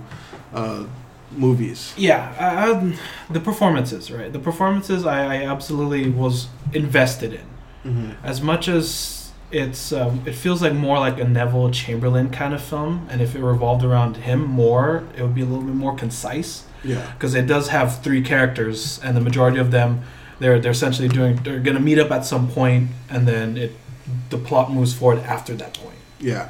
[0.53, 0.85] uh,
[1.31, 1.93] movies.
[1.95, 2.97] Yeah, I, I,
[3.31, 4.33] the performances, right?
[4.33, 7.45] The performances, I, I absolutely was invested in.
[7.85, 8.25] Mm-hmm.
[8.25, 12.61] As much as it's, um, it feels like more like a Neville Chamberlain kind of
[12.61, 15.95] film, and if it revolved around him more, it would be a little bit more
[15.95, 16.63] concise.
[16.87, 17.11] Yeah.
[17.13, 20.01] because it does have three characters, and the majority of them,
[20.39, 23.71] they're they're essentially doing they're gonna meet up at some point, and then it
[24.29, 25.99] the plot moves forward after that point.
[26.19, 26.49] Yeah.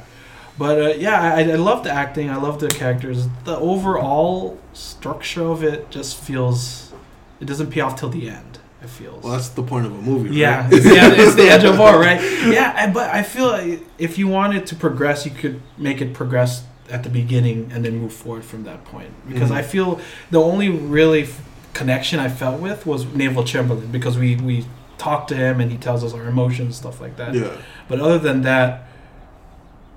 [0.58, 2.30] But uh, yeah, I, I love the acting.
[2.30, 3.28] I love the characters.
[3.44, 6.92] The overall structure of it just feels
[7.40, 8.58] it doesn't pay off till the end.
[8.82, 9.22] It feels.
[9.24, 10.36] Well, that's the point of a movie.
[10.36, 12.20] yeah, it's the, it's the edge of war, right?
[12.46, 16.64] Yeah, but I feel like if you wanted to progress, you could make it progress
[16.90, 19.10] at the beginning and then move forward from that point.
[19.28, 19.56] Because Mhm.
[19.56, 21.40] I feel the only really f-
[21.74, 24.64] connection I felt with was Neville Chamberlain because we we
[24.96, 27.34] talked to him and he tells us our emotions stuff like that.
[27.34, 27.48] yeah.
[27.88, 28.84] But other than that,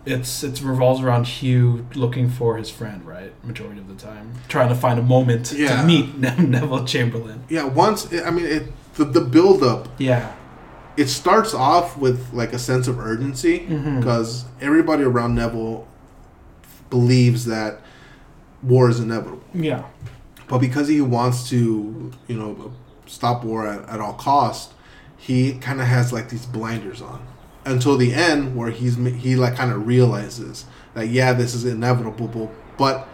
[0.05, 3.31] it's it revolves around Hugh looking for his friend, right?
[3.43, 5.81] Majority of the time, trying to find a moment Yeah.
[5.81, 7.43] to meet Neville Chamberlain.
[7.49, 9.87] Yeah, once I mean it, the the build up.
[9.97, 10.31] Yeah.
[10.97, 15.87] It starts off with like a sense of urgency because everybody around Neville
[16.91, 17.81] believes that
[18.61, 19.43] war is inevitable.
[19.55, 19.85] Yeah.
[20.47, 22.73] But because he wants to, you know,
[23.07, 24.73] stop war at, at all cost,
[25.17, 27.25] he kind of has like these blinders on
[27.65, 32.51] until the end, where he's he like kind of realizes that yeah, this is inevitable,
[32.77, 33.07] but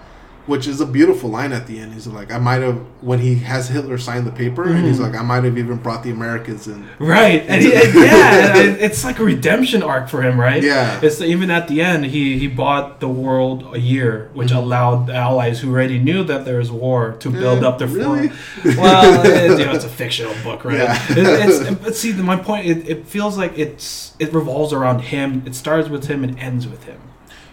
[0.47, 1.93] which is a beautiful line at the end.
[1.93, 5.12] He's like, I might have when he has Hitler sign the paper, and he's Mhm.
[5.12, 6.88] like, I might have even brought the Americans in.
[6.99, 10.63] Right, and, he, and yeah, and it's like a redemption arc for him, right?
[10.63, 10.99] Yeah.
[11.03, 14.55] It's even at the end, he he bought the world a year, which Mhm.
[14.63, 17.88] allowed the allies who already knew that there was war to build Eh, up their
[17.88, 18.29] really?
[18.29, 18.77] force.
[18.77, 20.77] Well, it, you know, it's a fictional book, right?
[20.77, 20.99] Yeah.
[21.10, 25.43] It's, it's, but see, my point, it, it feels like it's it revolves around him.
[25.45, 26.99] It starts with him and ends with him.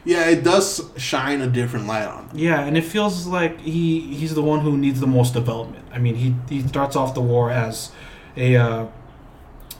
[0.04, 2.28] Yeah, it does shine a different light on.
[2.28, 2.38] him.
[2.38, 5.86] Yeah, and it feels like he he's the one who needs the most development.
[5.92, 7.90] I mean, he he starts off the war as
[8.36, 8.86] a uh,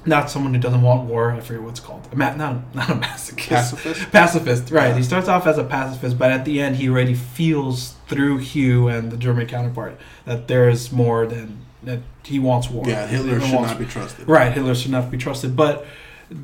[0.07, 1.33] not someone who doesn't want war.
[1.33, 2.09] I forget what's called.
[2.13, 3.49] A ma- not not a masochist.
[3.49, 4.13] Pacifist.
[4.13, 4.89] Pacifist, right?
[4.89, 4.97] Yeah.
[4.97, 8.89] He starts off as a pacifist, but at the end, he already feels through Hugh
[8.89, 12.01] and the German counterpart that there is more than that.
[12.25, 12.85] He wants war.
[12.89, 14.27] Yeah, Hitler He should not be trusted.
[14.27, 15.55] Right, Hitler should not be trusted.
[15.55, 15.85] But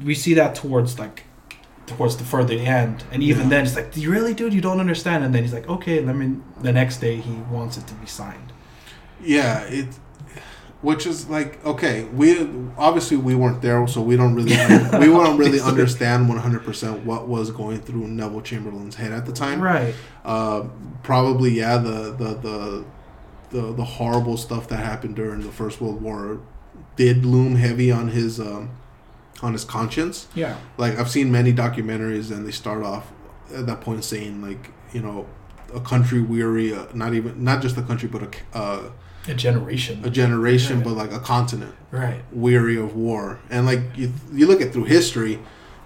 [0.04, 1.24] we see that towards like
[1.90, 3.48] towards the further end, and even Yeah.
[3.50, 4.54] then, it's like, "Do you really, dude?
[4.54, 6.26] You don't understand." And then he's like, "Okay, let me."
[6.62, 8.52] The next day, he wants it to be signed.
[9.22, 9.88] Yeah, it,
[10.82, 12.04] which is like okay.
[12.04, 12.28] We
[12.78, 14.52] obviously we weren't there, so we don't really
[14.98, 19.26] we don't really understand one hundred percent what was going through Neville Chamberlain's head at
[19.26, 19.60] the time.
[19.60, 19.94] Right.
[20.24, 20.64] Uh,
[21.02, 21.76] probably yeah.
[21.78, 22.84] The the the
[23.50, 26.40] the the horrible stuff that happened during the First World War
[26.96, 28.70] did loom heavy on his um,
[29.42, 30.28] on his conscience.
[30.34, 30.56] Yeah.
[30.76, 33.10] Like I've seen many documentaries, and they start off
[33.54, 35.26] at that point saying like you know
[35.74, 38.90] a country weary, uh, not even not just a country, but a uh,
[39.28, 40.00] A generation.
[40.04, 40.84] a generation, Right.
[40.84, 42.22] but like a continent right.
[42.32, 43.38] weary of war.
[43.50, 45.38] And like you, you look at through history,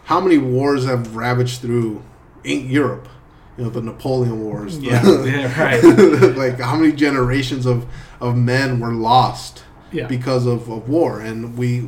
[0.05, 2.03] how many wars have ravaged through
[2.45, 3.09] in Europe?
[3.57, 4.79] You know, the Napoleon Wars.
[4.79, 5.01] Yeah.
[5.25, 5.63] yeah.
[5.63, 5.83] Right.
[6.37, 7.87] like how many generations of
[8.21, 9.63] of men were lost
[9.95, 10.07] Yeah.
[10.09, 11.83] because of, of war and we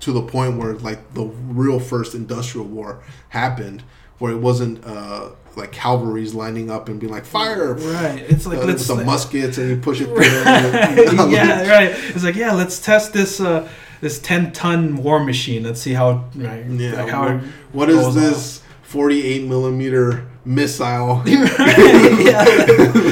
[0.00, 3.82] to the point where like the real first industrial war happened
[4.18, 8.24] where it wasn't uh like cavalry's lining up and being like fire Right.
[8.28, 11.30] It's like uh, let's with the muskets and you push it through Right.
[11.30, 11.90] yeah, right.
[12.14, 13.68] It's like, yeah, let's test this uh
[14.00, 15.62] this 10 ton war machine.
[15.62, 21.22] Let's see how right, Yeah, like how it What is this 48 millimeter missile?
[21.26, 22.44] yeah,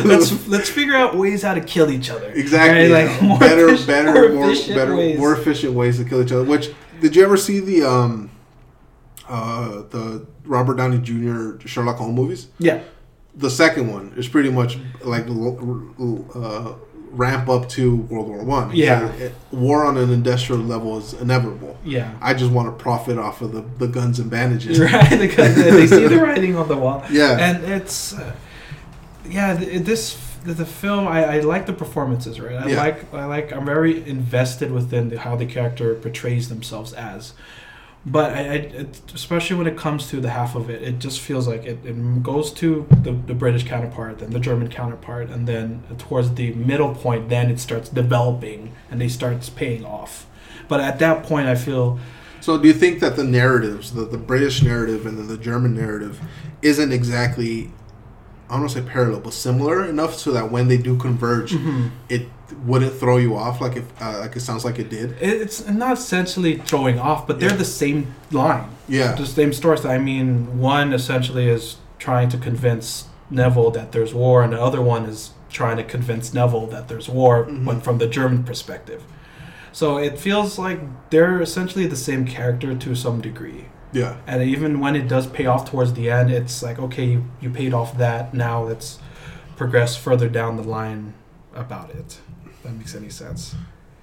[0.05, 2.31] let's let's figure out ways how to kill each other.
[2.31, 2.91] Exactly.
[2.93, 3.09] Right?
[3.09, 5.19] Like more better, efficient- better, more more, efficient better, ways.
[5.19, 6.45] more efficient ways to kill each other.
[6.45, 8.31] Which did you ever see the um,
[9.29, 11.67] uh, the Robert Downey Jr.
[11.67, 12.49] Sherlock Holmes movies?
[12.59, 12.83] Yeah.
[13.35, 16.75] The second one is pretty much like uh,
[17.11, 18.71] ramp up to World War One.
[18.75, 19.09] Yeah.
[19.13, 21.77] It- war on an industrial level is inevitable.
[21.85, 22.13] Yeah.
[22.21, 24.79] I just want to profit off of the, the guns and bandages.
[24.81, 27.05] Right, because they see the writing on the wall.
[27.11, 27.37] Yeah.
[27.39, 28.35] and it's uh,
[29.29, 29.55] yeah.
[29.55, 32.41] This the, the film, I, I like the performances.
[32.41, 32.77] Right, I Yeah.
[32.79, 33.53] like I like.
[33.53, 37.33] I'm very invested within the, how the character portrays themselves as.
[38.07, 41.21] But I, I it, especially when it comes to the half of it, it just
[41.21, 45.47] feels like it, it goes to the, the British counterpart, then the German counterpart, and
[45.47, 50.27] then towards the middle point, then it starts developing and they starts paying off.
[50.67, 51.99] But at that point, I feel
[52.41, 55.75] So, do you think that the narratives, the, the British narrative and then the German
[55.75, 56.21] narrative,
[56.63, 57.71] isn't exactly,
[58.49, 61.53] I don't want to say parallel, but similar enough so that when they do converge,
[61.53, 61.89] mm-hmm.
[62.09, 62.29] it
[62.67, 65.17] wouldn't throw you off like if uh, like it sounds like it did?
[65.21, 67.57] it's not essentially throwing off, but they're Yeah.
[67.57, 68.69] the same line.
[68.89, 69.85] Yeah, the same stories.
[69.85, 74.81] I mean, one essentially is trying to convince Neville that there's war, and the other
[74.81, 77.65] one is trying to convince Neville that there's war, Mhm.
[77.65, 79.03] but from the German perspective.
[79.73, 83.67] So it feels like they're essentially the same character to some degree.
[83.93, 87.25] yeah, And even when it does pay off towards the end, it's like, okay, you,
[87.41, 88.33] you paid off that.
[88.33, 88.99] Now let's
[89.57, 91.15] progress further down the line
[91.55, 92.19] about it.
[92.63, 93.55] That makes any sense.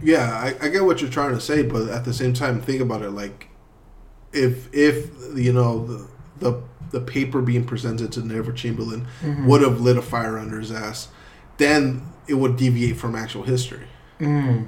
[0.02, 0.32] yeah.
[0.34, 3.02] I, I get what you're trying to say, but at the same time, think about
[3.02, 3.12] it.
[3.12, 3.48] Like,
[4.34, 6.08] if if you know the
[6.40, 9.48] the, the paper being presented to Neville Chamberlain Mm-hmm.
[9.48, 11.08] would have lit a fire under his ass,
[11.58, 13.88] then it would deviate from actual history.
[14.20, 14.68] Mm.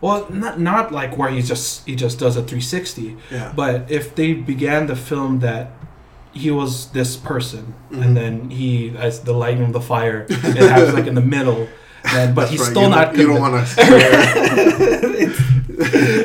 [0.00, 3.16] Well, not not like where he just he just does a 360.
[3.30, 5.72] Yeah, But if they began the film that
[6.32, 8.02] he was this person, Mhm.
[8.04, 11.68] and then he, as the lighting of the fire, it happens like in the middle,
[12.04, 12.70] then but he's right.
[12.70, 13.14] still you not.
[13.14, 15.20] Don't, you don't want to.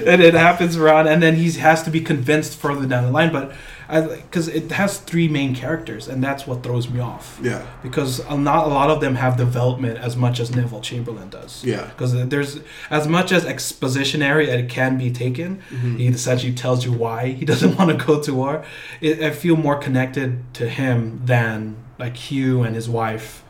[0.08, 3.32] and it happens around, and then he has to be convinced further down the line.
[3.32, 3.54] But
[3.88, 7.40] I because it has three main characters, and that's what throws me off.
[7.42, 7.66] Yeah.
[7.84, 11.64] Because not a lot of them have development as much as Neville Chamberlain does.
[11.64, 11.86] Yeah.
[11.88, 12.60] Because there's
[12.90, 15.98] as much as expositionary it can be taken, Mhm.
[16.00, 18.66] he essentially tells you why he doesn't want to go to war.
[19.02, 23.42] It, I feel more connected to him than like Hugh and his wife,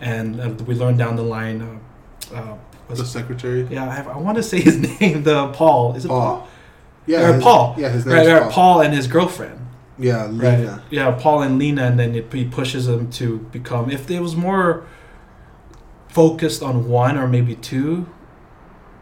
[0.00, 1.62] and uh, we learned down the line.
[1.62, 2.56] Uh, uh,
[2.88, 3.66] was The secretary.
[3.70, 5.22] yeah, I, have, I want to say his name.
[5.24, 6.38] The Paul is it Paul?
[6.38, 6.48] Paul.
[7.06, 7.28] Yeah.
[7.30, 7.74] Or his- Paul.
[7.78, 8.50] Yeah, his name Right, Paul.
[8.50, 9.60] Paul and his girlfriend.
[9.98, 10.78] Yeah, Right.
[10.90, 13.90] Yeah, Paul and Lena, and then it, he pushes them to become.
[13.90, 14.86] If it was more
[16.08, 18.06] focused on one or maybe two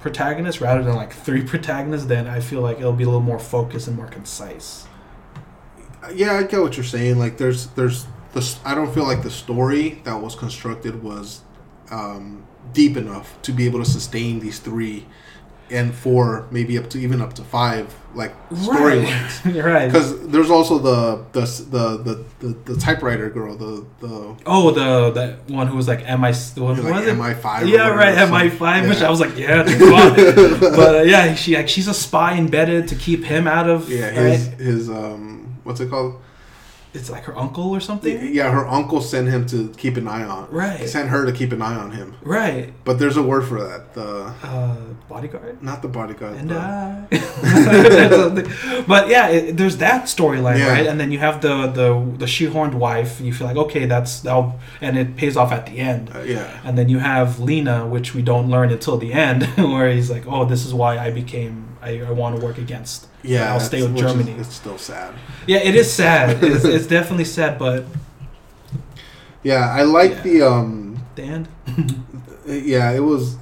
[0.01, 3.39] protagonists rather than like three protagonists, then I feel like it'll be a little more
[3.39, 4.87] focused and more concise.
[6.15, 7.19] Yeah, I get what you're saying.
[7.19, 8.59] Like, there's, there's the.
[8.65, 11.41] I don't feel like the story that was constructed was
[11.91, 15.07] um, deep enough to be able to sustain these three
[15.71, 19.63] and four, maybe up to even up to five, like storylines.
[19.65, 19.87] Right.
[19.87, 25.11] Because there's also the the, the the the the typeuwriter girl, the the Oh, the
[25.13, 26.33] that one who was like MI.
[26.33, 27.15] The one, like was it?
[27.15, 27.69] MI five.
[27.69, 28.89] Yeah, right, MI five.
[28.89, 29.63] Which I was like, yeah,
[30.61, 33.91] but uh, yeah, she like she's a spy embedded to keep him out of.
[33.91, 34.39] Yeah, right?
[34.39, 36.21] his his um, what's it called?
[36.95, 38.33] It's like her uncle or something.
[38.33, 40.47] Yeah, her uncle sent him to keep an eye on.
[40.51, 40.89] Right.
[40.89, 42.15] Sent her to keep an eye on him.
[42.23, 42.73] Right.
[42.85, 43.95] But there's a word for that.
[43.95, 44.77] The Uh,
[45.09, 45.61] bodyguard.
[45.61, 46.37] not the bodyguard.
[46.37, 47.07] And the- I.
[48.87, 50.69] but yeah, it, there's that storyline, Yeah.
[50.73, 50.87] right?
[50.87, 53.21] And then you have the the the shoehorned wife.
[53.21, 56.11] You feel like okay, that's that, and it pays off at the end.
[56.15, 56.61] uh, yeah.
[56.65, 60.25] And then you have Lena, which we don't learn until the end, where he's like,
[60.27, 61.74] "Oh, this is why I became.
[61.85, 63.07] I, I want to work against.
[63.23, 63.53] Yeah.
[63.53, 65.15] I'll stay with which is- Germany." it's still sad.
[65.47, 66.43] Yeah, it is sad.
[66.43, 67.85] It's, it's definitely sad, but
[69.43, 70.23] Yeah, I like Yeah.
[70.23, 70.99] the um.
[71.15, 71.49] the end.
[72.47, 73.37] Yeah, it was.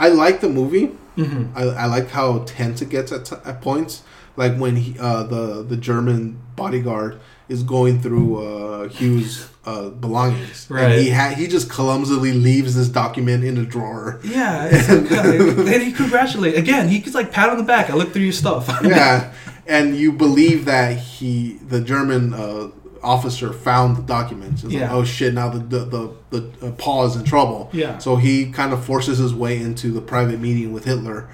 [0.00, 0.86] I like the movie.
[1.14, 4.02] hmm I, I like how tense it gets at, t- at points.
[4.36, 10.66] Like when he, uh, the the German bodyguard is going through uh, Hugh's uh, belongings,
[10.70, 10.84] Right.
[10.84, 14.20] and he ha- he just clumsily leaves this document in a drawer.
[14.24, 16.88] Yeah, and he congratulates again.
[16.88, 17.90] He He's like pat on the back.
[17.90, 18.68] I looked through your stuff.
[18.84, 19.32] yeah,
[19.66, 22.70] and you believe that he, the German uh,
[23.02, 24.62] officer, found the documents.
[24.64, 24.94] It's like, Yeah.
[24.94, 25.34] oh shit!
[25.34, 27.68] Now the the the, the uh, Paul is in trouble.
[27.72, 27.98] Yeah.
[27.98, 31.28] So he kind of forces his way into the private meeting with Hitler.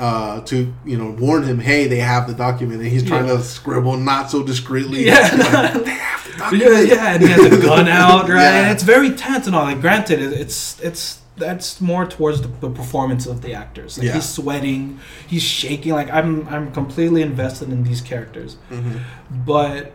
[0.00, 3.36] Uh, to you know, warn him, hey, they have the document, and he's trying Yeah.
[3.36, 5.04] to scribble not so discreetly.
[5.04, 5.20] Yeah.
[5.20, 6.88] like, they have the document.
[6.88, 8.40] Yeah, yeah, and he has a gun out, right?
[8.40, 8.60] Yeah.
[8.62, 9.64] And it's very tense and all.
[9.64, 13.98] Like, granted, it's it's that's more towards the, the performance of the actors.
[13.98, 14.14] Like, Yeah.
[14.14, 15.92] he's sweating, he's shaking.
[15.92, 19.00] Like, I'm I'm completely invested in these characters, Mhm.
[19.44, 19.92] but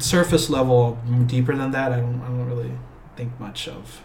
[0.00, 2.72] surface level, deeper than that, I don't I don't really
[3.16, 4.02] think much of.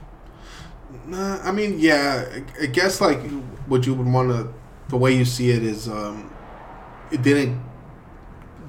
[1.08, 3.20] Nah, I mean, yeah, I, I guess like
[3.68, 4.48] what you would want to,
[4.90, 6.32] the way you see it is, um,
[7.12, 7.62] it didn't.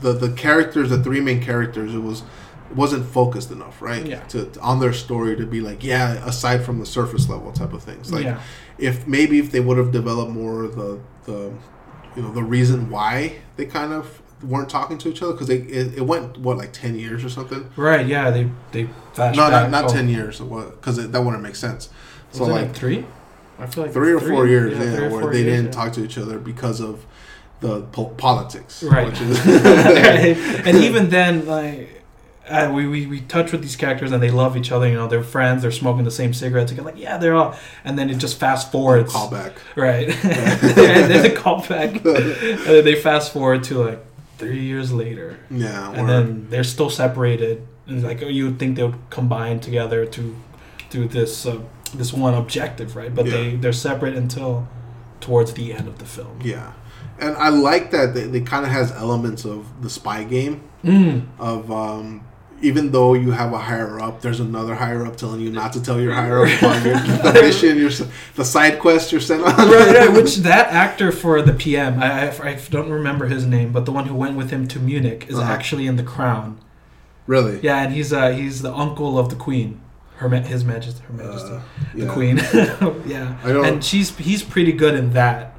[0.01, 2.23] The the characters, the three main characters, it was
[2.71, 4.07] it wasn't focused enough, right?
[4.07, 4.21] Yeah.
[4.29, 7.73] To, to- on their story to be like, yeah, aside from the surface level type
[7.73, 8.41] of things, like yeah,
[8.79, 11.53] if maybe if they would have developed more the the,
[12.17, 15.59] you know, the reason why they kind of weren't talking to each other because they
[15.59, 17.69] it, it went what like ten years or something.
[17.77, 18.07] right.
[18.07, 18.85] Yeah, they they
[19.19, 20.41] No, not, not Oh, ten years.
[20.41, 21.91] Because that wouldn't make sense.
[22.33, 23.05] So was it like like three?
[23.61, 25.71] I feel like three or four years, yeah, three or where they years, didn't yeah.
[25.85, 27.05] talk to each other because of
[27.61, 29.09] the po- politics, Right.
[29.09, 29.47] Which is,
[30.67, 32.03] And even then, like,
[32.49, 34.89] uh, we, we, we touch with these characters and they love each other.
[34.89, 35.63] You know, they're friends.
[35.63, 36.73] They're smoking the same cigarettes.
[36.73, 37.55] You're like, yeah, they're all.
[37.85, 39.13] And then it just fast forwards.
[39.13, 39.53] callback.
[39.77, 40.09] Right.
[40.25, 41.97] and then the callback.
[41.97, 44.05] and then they fast forward to like
[44.39, 47.67] three years later, Yeah, and then they're still separated.
[47.87, 50.37] And like you would think they would combine together to
[50.89, 51.61] do this uh,
[51.93, 53.15] this one objective, right?
[53.15, 53.57] But they Yeah.
[53.61, 54.67] they're separate until
[55.21, 56.39] towards the end of the film.
[56.43, 56.73] yeah,
[57.19, 61.27] and I like that they, they kind of has elements of the spy game Mm.
[61.39, 62.23] of um,
[62.63, 65.83] even though you have a higher up, there's another higher up telling you not to
[65.83, 67.91] tell your higher up on your the mission, your
[68.35, 69.55] the side quest you're sent on.
[69.57, 70.13] right, right.
[70.19, 73.93] Which that actor for the PM, I, I, I don't remember his name, but the
[73.93, 75.51] one who went with him to Munich is Uh-huh.
[75.53, 76.59] actually in The Crown.
[77.27, 77.61] really?
[77.63, 79.80] Yeah, and he's uh he's the uncle of the Queen,
[80.21, 81.61] her Ma- his Majesty, her Majesty, Uh,
[81.95, 82.13] the yeah.
[82.13, 82.37] Queen.
[83.07, 85.55] yeah, I don't- and she's he's pretty good in that.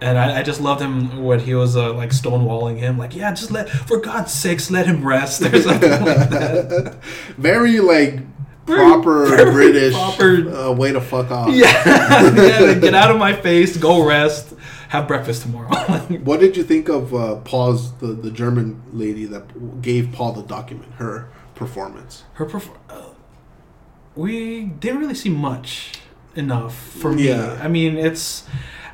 [0.00, 3.32] And I, I just loved him when he was uh, like stonewalling him, like, yeah,
[3.32, 6.98] just let for God's sakes let him rest or something like that.
[7.38, 8.20] Very like
[8.66, 11.48] proper very British proper- Uh, way to fuck off.
[11.54, 11.64] Yeah,
[12.34, 14.52] yeah, like, get out of my face, go rest,
[14.88, 15.68] have breakfast tomorrow.
[16.24, 20.42] What did you think of uh, Paul's the, the German lady that gave Paul the
[20.42, 20.92] document?
[20.94, 22.24] Her performance.
[22.34, 23.05] her perf- uh,
[24.16, 25.92] we didn't really see much
[26.34, 27.58] enough for me Yeah.
[27.62, 28.44] i mean it's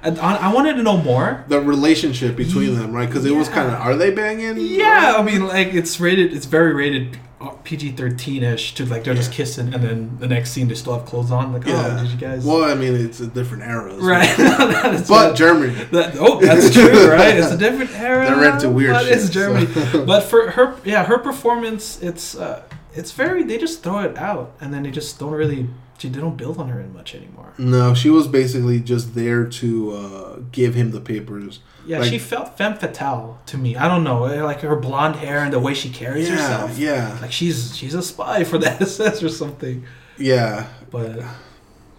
[0.04, 0.08] I,
[0.48, 1.44] I wanted to know more.
[1.46, 3.06] the relationship between them, right?
[3.08, 4.56] Because it was kind of are they banging?
[4.58, 6.32] Yeah, I mean, like it's rated.
[6.32, 7.18] It's very rated
[7.62, 10.98] PG thirteen ish to like they're just kissing, and then the next scene they still
[10.98, 11.52] have clothes on.
[11.52, 11.98] Like, Yeah.
[12.00, 12.44] oh, did you guys?
[12.44, 14.28] Well, I mean, it's a different era, right.
[14.36, 17.36] But what- Germany, that, oh, that's true, right?
[17.36, 18.26] It's a different era.
[18.26, 19.12] they're into weird but shit.
[19.18, 19.66] It's Germany.
[19.72, 22.64] so- but for her, yeah, her performance, it's uh,
[22.94, 23.42] it's very.
[23.42, 25.68] They just throw it out, and then they just don't really.
[26.00, 27.52] They don't build on her in much anymore.
[27.58, 31.60] no, she was basically just there to uh, give him the papers.
[31.86, 33.76] Yeah, Like- she felt femme fatale to me.
[33.76, 36.76] I don't know, eh, like her blonde hair and the way she carries Yeah, herself.
[36.76, 39.84] yeah, Like she's she's a spy for the SS or something.
[40.18, 40.66] yeah.
[40.90, 41.20] But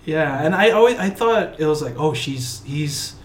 [0.06, 3.16] yeah, and I always I thought it was like, oh, she's he's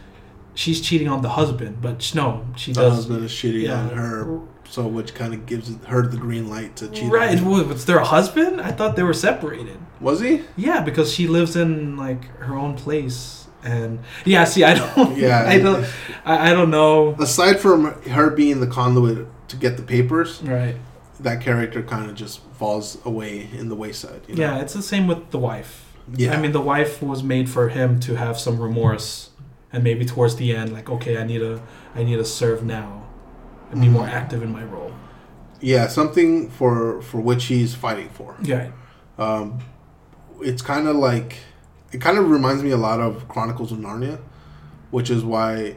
[0.54, 2.94] she's cheating on the husband, but no, she The does.
[2.94, 3.80] husband is shitty yeah.
[3.80, 4.40] on her,
[4.70, 7.10] so which kind of gives her the green light to cheat.
[7.10, 7.30] Right?
[7.30, 7.48] On him.
[7.70, 8.60] Was a husband?
[8.60, 9.78] I thought they were separated.
[10.00, 10.42] Was he?
[10.56, 14.44] Yeah, because she lives in like her own place, and yeah.
[14.44, 15.16] See, I don't.
[15.16, 15.44] Yeah.
[15.46, 15.84] I don't.
[16.24, 17.14] I, I don't know.
[17.18, 20.76] Aside from her being the conduit to get the papers, Right.
[21.20, 24.20] that character kind of just falls away in the wayside.
[24.28, 24.42] You know?
[24.42, 25.86] Yeah, it's the same with the wife.
[26.14, 26.32] Yeah.
[26.34, 29.30] I mean, the wife was made for him to have some remorse,
[29.72, 31.60] and maybe towards the end, like, okay, I need to,
[31.94, 33.04] I need to serve now,
[33.70, 34.92] and be more active in my role.
[35.60, 38.36] yeah, something for for which he's fighting for.
[38.42, 38.70] Yeah.
[39.18, 39.60] Um,
[40.40, 41.38] it's kind of like
[41.92, 44.18] it kind of reminds me a lot of Chronicles of Narnia,
[44.90, 45.76] which is why.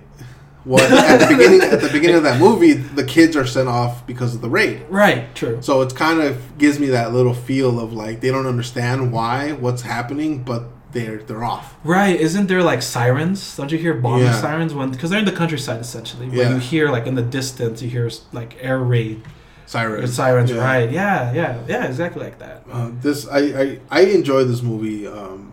[0.64, 4.06] Well, at the beginning, at the beginning of that movie, the kids are sent off
[4.06, 4.86] because of the raid.
[4.90, 5.34] Right.
[5.34, 5.60] True.
[5.62, 9.54] So it's kind of gives me that little feel of like they don't understand why
[9.54, 11.76] what's happening, but they're they're off.
[11.84, 12.20] Right.
[12.20, 13.56] Isn't there like sirens?
[13.56, 14.42] Don't you hear bombing Yeah.
[14.42, 14.92] sirens when?
[14.92, 16.28] Because they're in the countryside essentially.
[16.28, 16.50] When Yeah.
[16.54, 19.22] you hear like in the distance, you hear like air raid
[19.66, 20.14] Sirens.
[20.14, 20.52] sirens.
[20.52, 20.58] Yeah.
[20.64, 20.92] Right.
[20.92, 21.34] Yeah.
[21.34, 21.58] Yeah.
[21.68, 21.86] Yeah.
[21.86, 22.64] Exactly like that.
[22.72, 25.08] Uh, this I, I I enjoy this movie.
[25.08, 25.51] Um,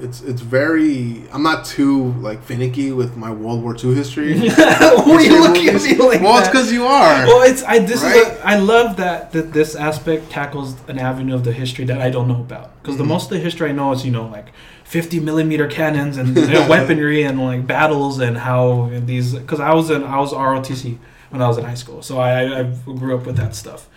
[0.00, 1.24] it's it's very.
[1.32, 4.38] I'm not too like finicky with my World War II history.
[4.38, 6.40] Why are you looking at me like well, that?
[6.40, 7.26] it's because you are.
[7.26, 7.78] Well, it's I.
[7.80, 8.16] This Right?
[8.16, 8.26] is.
[8.28, 12.10] A, I love that that this aspect tackles an avenue of the history that I
[12.10, 12.80] don't know about.
[12.82, 12.98] Because Mhm.
[12.98, 14.52] the most of the history I know is you know like
[14.84, 16.34] fifty millimeter cannons and
[16.68, 19.34] weaponry and like battles and how these.
[19.34, 20.98] Because I was in I was ROTC
[21.30, 23.88] when I was in high school, so I I grew up with that stuff.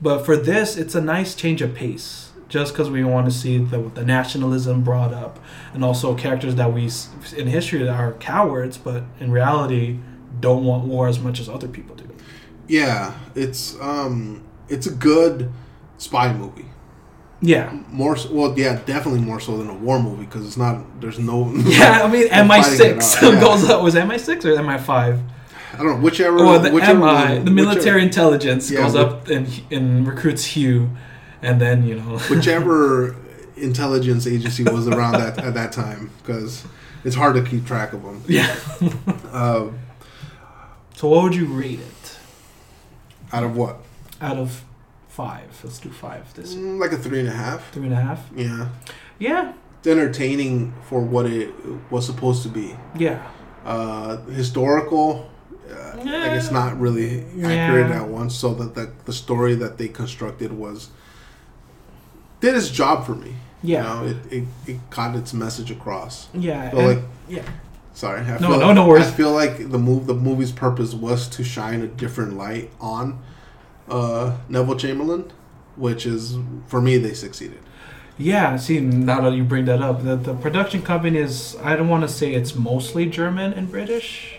[0.00, 2.25] But for this, it's a nice change of pace.
[2.48, 5.40] Just because we want to see the, the nationalism brought up,
[5.74, 6.88] and also characters that we
[7.36, 9.98] in history that are cowards, but in reality
[10.38, 12.08] don't want war as much as other people do.
[12.68, 15.50] yeah, it's um, it's a good
[15.98, 16.66] spy movie.
[17.42, 17.78] Yeah.
[17.90, 21.00] More so, well, yeah, definitely more so than a war movie because it's not.
[21.00, 21.52] There's no.
[21.66, 23.40] Yeah, I mean, MI six yeah.
[23.40, 23.82] goes up.
[23.82, 25.20] Was MI six or MI five?
[25.74, 26.36] I don't know whichever.
[26.36, 30.44] Well, the whichever MI, one- the military whichever- intelligence, Yeah, goes up and and recruits
[30.44, 30.90] Hugh,
[31.42, 32.18] and then you know.
[32.30, 33.16] whichever
[33.56, 36.64] intelligence agency was around that at that time because
[37.04, 38.22] it's hard to keep track of them.
[38.28, 38.54] yeah.
[39.32, 39.68] Uh,
[40.94, 42.18] So what would you rate it
[43.32, 43.76] out of what?
[44.20, 44.64] out of
[45.08, 45.60] five?
[45.62, 46.32] Let's do five.
[46.32, 47.70] This Mm, like a three and a half.
[47.70, 48.24] three and a half.
[48.34, 48.68] Yeah,
[49.18, 49.52] Yeah.
[49.78, 51.52] it's entertaining for what it
[51.90, 52.74] was supposed to be.
[52.96, 53.26] Yeah.
[53.64, 55.28] Uh, historical.
[55.70, 58.00] Uh, like it's not really accurate Yeah.
[58.02, 58.34] at once.
[58.34, 60.88] So that the, the story that they constructed was
[62.46, 63.34] did its job for me.
[63.62, 64.02] Yeah.
[64.02, 66.28] You know, it, it, it got its message across.
[66.32, 66.70] Yeah.
[66.70, 67.42] So like yeah.
[67.94, 68.20] Sorry.
[68.20, 69.06] I No, no, no worries.
[69.06, 73.22] I feel like the move, the movie's purpose was to shine a different light on
[73.88, 75.32] uh, Neville Chamberlain,
[75.76, 76.36] which is
[76.66, 77.58] for me they succeeded.
[78.18, 81.88] Yeah, see, now that you bring that up, the, the production company is, I don't
[81.88, 84.35] want to say it's mostly German and British,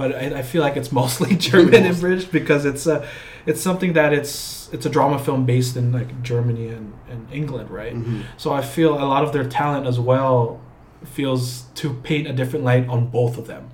[0.00, 3.06] but I, I feel like it's mostly German and British because it's a,
[3.44, 7.68] it's something that it's, it's a drama film based in like Germany and, and England,
[7.70, 7.94] right?
[7.94, 8.22] Mhm.
[8.38, 10.58] So I feel a lot of their talent as well
[11.04, 11.42] feels
[11.80, 13.64] to paint a different light on both of them.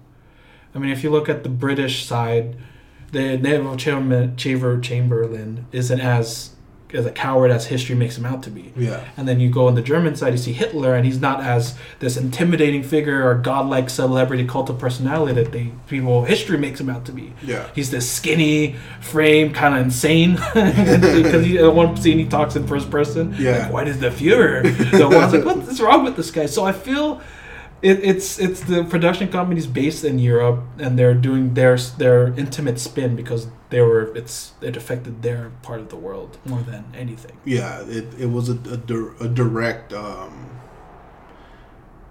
[0.75, 2.57] I mean, if you look at the British side,
[3.13, 6.56] the Neville Chamber- Chamberlain isn't as
[6.95, 8.73] as a coward as history makes him out to be.
[8.77, 9.05] Yeah.
[9.17, 11.77] And then you go on the German side, you see Hitler, and he's not as
[11.99, 16.89] this intimidating figure or godlike celebrity cult of personality that they people history makes him
[16.89, 17.33] out to be.
[17.43, 17.69] Yeah.
[17.75, 20.39] He's this skinny frame, kind of insane.
[21.17, 23.35] Because at one scene he talks in first person.
[23.39, 23.65] Yeah.
[23.65, 24.63] Like, what is the Fuhrer?
[24.97, 26.47] So one's like, what's wrong with this guy?
[26.47, 27.21] So I feel
[27.91, 32.79] it, it's it's the production company's based in Europe, and they're doing their their intimate
[32.79, 37.37] spin because they were it's it affected their part of the world more than anything.
[37.45, 37.83] Yeah.
[37.99, 40.33] It, it was a, a, dir- a direct um,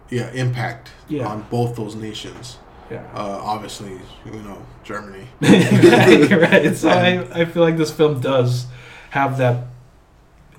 [0.10, 1.28] yeah impact Yeah.
[1.28, 2.58] on both those nations.
[2.92, 3.04] Yeah.
[3.16, 5.28] Uh, obviously, you know Germany.
[5.42, 6.76] right, right.
[6.78, 8.68] So I, I feel like this film does
[9.10, 9.66] have that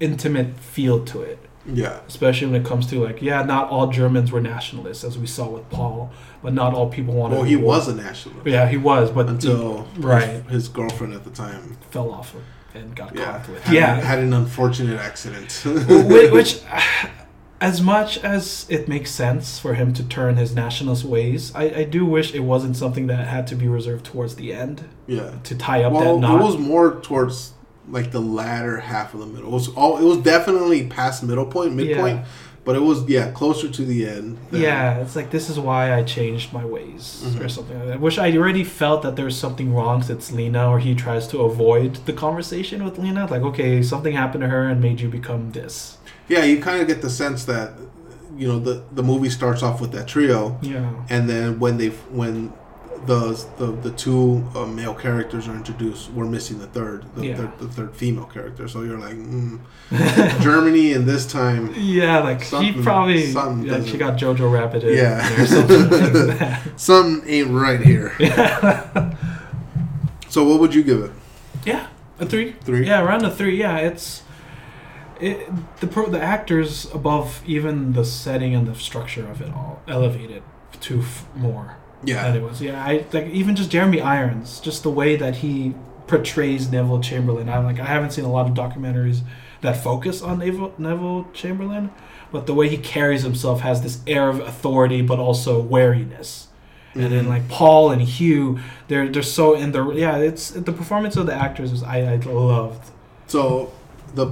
[0.00, 1.38] intimate feel to it.
[1.68, 2.00] Yeah.
[2.06, 5.48] especially when it comes to like, yeah, not all Germans were nationalists, as we saw
[5.48, 6.10] with Paul,
[6.42, 7.34] but not all people wanted.
[7.36, 7.76] Well, he war.
[7.76, 10.42] was a nationalist Yeah, he was, but until Right.
[10.48, 11.76] his, girlfriend at the time.
[11.90, 12.34] fell off
[12.74, 13.24] and got Yeah.
[13.38, 13.62] caught with.
[13.64, 15.50] Had, Yeah, Had an unfortunate accident.
[15.64, 16.60] Whi- which,
[17.60, 21.84] as much as it makes sense for him to turn his nationalist ways, I, I
[21.84, 25.30] do wish it wasn't something that had to be reserved towards the end yeah.
[25.44, 26.42] to tie up Well, that it knot.
[26.44, 27.52] was more towards
[27.90, 29.48] like the latter half of the middle.
[29.48, 29.98] It was all.
[29.98, 32.24] It was definitely past middle point, midpoint, Yeah.
[32.64, 34.38] but it was yeah closer to the end.
[34.50, 37.50] yeah, it's like this is why I changed my ways or Mhm.
[37.50, 38.00] something like that.
[38.00, 41.98] Which I already felt that there's something wrong since Lena, or he tries to avoid
[42.06, 43.26] the conversation with Lena.
[43.30, 45.98] Like, okay, something happened to her and made you become this.
[46.28, 46.42] yeah.
[46.44, 47.74] You kind of get the sense that
[48.36, 50.90] you know the the movie starts off with that trio, Yeah.
[51.08, 51.88] and then when they
[52.20, 52.52] when
[53.06, 57.36] the the, the two uh, male characters are introduced, we're missing the third, the, Yeah.
[57.36, 58.68] third, the third female character.
[58.68, 59.60] So you're like, mm,
[60.42, 64.96] Germany, and this time, Yeah, like she probably something like she got Jojo Rabbit in
[64.98, 65.42] Yeah.
[65.42, 65.88] or something
[66.38, 68.12] like something ain't right here.
[68.20, 69.14] Yeah.
[70.28, 71.10] So what would you give it?
[71.64, 71.86] yeah,
[72.18, 72.52] a three.
[72.62, 72.86] Three.
[72.86, 73.58] Yeah, around a three.
[73.58, 74.22] Yeah, it's
[75.20, 75.48] it
[75.80, 80.42] the pro, the actors above even the setting and the structure of it all elevated
[80.82, 82.28] to f- more Yeah.
[82.28, 82.60] than it was.
[82.62, 85.74] Yeah, I like even just Jeremy Irons, just the way that he
[86.06, 87.48] portrays Neville Chamberlain.
[87.48, 89.20] I'm like I haven't seen a lot of documentaries
[89.62, 91.90] that focus on Neville, Neville Chamberlain,
[92.30, 96.48] but the way he carries himself has this air of authority, but also wariness.
[96.94, 97.28] And then Mhm.
[97.28, 100.16] like Paul and Hugh, they're they're so in the yeah.
[100.16, 102.90] It's the performance of the actors is I I loved.
[103.26, 103.72] So
[104.14, 104.30] the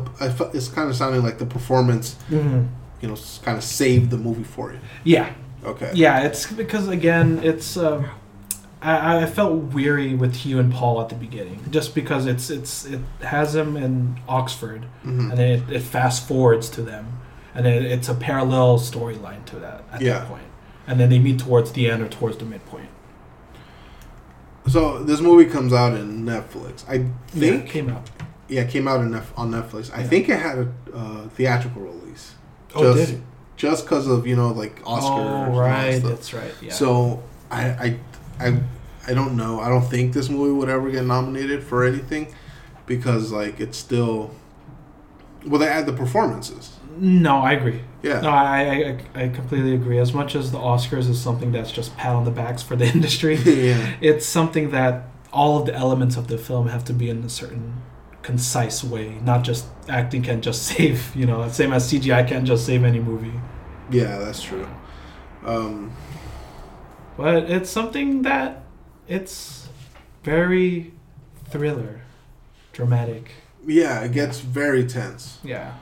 [0.54, 2.62] it's kind of sounding like the performance, Mm-hmm.
[3.02, 4.78] you know, kind of saved the movie for you.
[5.02, 5.30] Yeah,
[5.64, 5.90] Okay.
[5.94, 6.20] yeah.
[6.22, 8.06] It's because again, it's um,
[8.82, 12.84] I I felt weary with Hugh and Paul at the beginning, just because it's it's
[12.84, 15.30] it has them in Oxford, Mhm.
[15.30, 17.18] and then it, it fast forwards to them,
[17.54, 20.18] and then it's a parallel storyline to that at Yeah.
[20.20, 20.44] that point,
[20.86, 22.88] and then they meet towards the end or towards the midpoint.
[24.66, 26.84] So this movie comes out in Netflix.
[26.88, 28.10] I think Yeah, it came out.
[28.48, 29.94] yeah, it came out on Netflix.
[29.94, 30.06] I Yeah.
[30.08, 32.34] think it had a uh, theatrical release.
[32.74, 33.20] Oh, did it?
[33.56, 35.12] Just because of you know like Oscar.
[35.12, 36.02] Oh, and all that right.
[36.02, 36.52] That's right.
[36.60, 36.72] Yeah.
[36.72, 37.98] So I, I
[38.40, 38.60] I
[39.06, 39.60] I don't know.
[39.60, 42.34] I don't think this movie would ever get nominated for anything
[42.86, 44.30] because like it's still.
[45.46, 46.72] Well, they add the performances.
[46.96, 47.82] no, I agree.
[48.02, 48.20] Yeah.
[48.22, 49.98] No, I, I I completely agree.
[49.98, 52.86] As much as the Oscars is something that's just pat on the backs for the
[52.94, 53.94] industry, yeah.
[54.00, 57.28] it's something that all of the elements of the film have to be in a
[57.28, 57.82] certain
[58.24, 59.18] concise way.
[59.22, 61.14] Not just acting can just save.
[61.14, 63.38] You know, same as CGI can't just save any movie.
[63.90, 64.66] Yeah, that's true.
[65.44, 65.92] Um,
[67.16, 68.64] But it's something that
[69.06, 69.68] it's
[70.24, 70.92] very
[71.50, 72.00] thriller,
[72.72, 73.30] dramatic.
[73.66, 75.38] yeah, it gets very tense.
[75.44, 75.74] Yeah.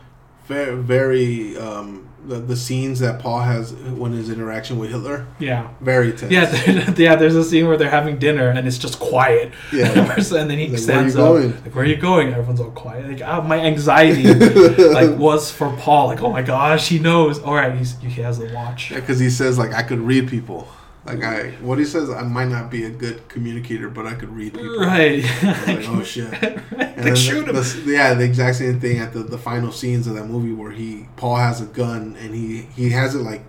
[0.47, 1.57] Very, very.
[1.57, 5.69] Um, the, the scenes that Paul has when his interaction with Hitler, Yeah.
[5.81, 6.31] very tense.
[6.33, 7.17] Yeah, yeah.
[7.17, 9.53] There's a scene where they're having dinner and it's just quiet.
[9.73, 9.89] Yeah.
[10.17, 11.27] and then he Like, where stands you up.
[11.35, 11.51] going?
[11.63, 12.29] Like, where are you going?
[12.29, 13.09] Everyone's all quiet.
[13.09, 16.07] Like, ah, my anxiety like was for Paul.
[16.09, 17.41] Like, oh my gosh, he knows.
[17.41, 18.93] All right, he's, he has the watch.
[18.95, 20.69] Because he says like I could read people.
[21.05, 24.29] Like I, what he says, I might not be a good communicator, but I could
[24.29, 24.79] read people.
[24.79, 25.25] Right.
[25.43, 26.31] Like, oh shit.
[26.33, 27.87] Like, shoot the, him.
[27.87, 30.71] the- yeah, the exact same thing at the, the final scenes of that movie where
[30.71, 33.45] he Paul has a gun and he he has it like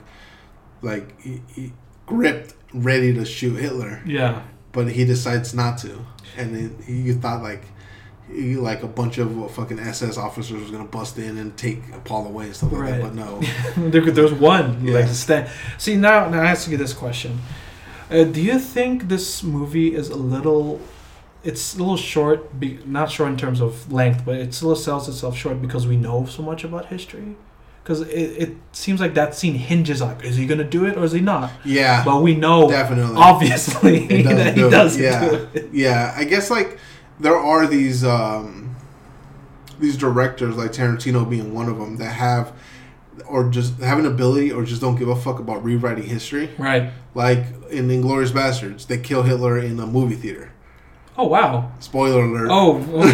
[0.82, 1.74] like he, he
[2.08, 4.42] gripped, ready to shoot Hitler, yeah.
[4.72, 7.64] but he decides not to, and then he you thought like.
[8.30, 12.26] Like a bunch of uh, fucking SS officers was gonna bust in and take Paul
[12.28, 13.40] away and stuff like that, but no.
[13.90, 15.00] there, there's one Yeah.
[15.00, 15.50] like stand.
[15.78, 17.40] See now, now I ask you this question:
[18.10, 20.80] uh, Do you think this movie is a little?
[21.44, 25.10] It's a little short, be, not short in terms of length, but it still sells
[25.10, 27.36] itself short because we know so much about history.
[27.84, 28.08] Because it,
[28.44, 31.20] it seems like that scene hinges on is he gonna do it or is he
[31.20, 31.52] not?
[31.66, 33.18] Yeah, But we know definitely.
[33.18, 35.30] obviously that he do doesn't Yeah.
[35.30, 35.70] do it.
[35.74, 36.80] Yeah, I guess like
[37.20, 38.76] there are these um,
[39.80, 42.54] these directors like Tarantino being one of them that have
[43.28, 46.50] or just have an ability or just don't give a fuck about rewriting history.
[46.58, 46.92] Right.
[47.14, 50.53] Like in Inglourious Basterds, they kill Hitler in a movie theater.
[51.16, 51.72] Oh wow.
[51.80, 52.48] Spoiler alert.
[52.50, 53.12] Oh, oh what?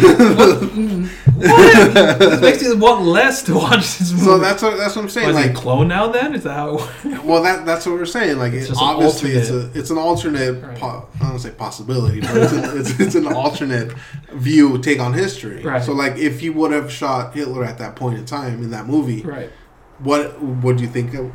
[0.70, 1.04] Hmm.
[1.36, 2.18] what?
[2.18, 4.24] This makes you want less to watch this movie.
[4.24, 5.28] So that's what that's what I'm saying.
[5.28, 6.08] Was he a like, clone now?
[6.08, 6.76] Then is that how?
[7.22, 8.38] Well, that that's what we're saying.
[8.38, 10.62] Like, It's it, obviously, it's a it's an alternate.
[10.62, 10.78] Right.
[10.78, 13.92] Po- I don't say possibility, but it's, an, it's it's an alternate
[14.32, 15.62] view take on history.
[15.62, 15.82] Right.
[15.82, 18.86] So, like, if you would have shot Hitler at that point in time in that
[18.86, 19.50] movie, right.
[19.98, 21.12] what would you think?
[21.12, 21.30] Of,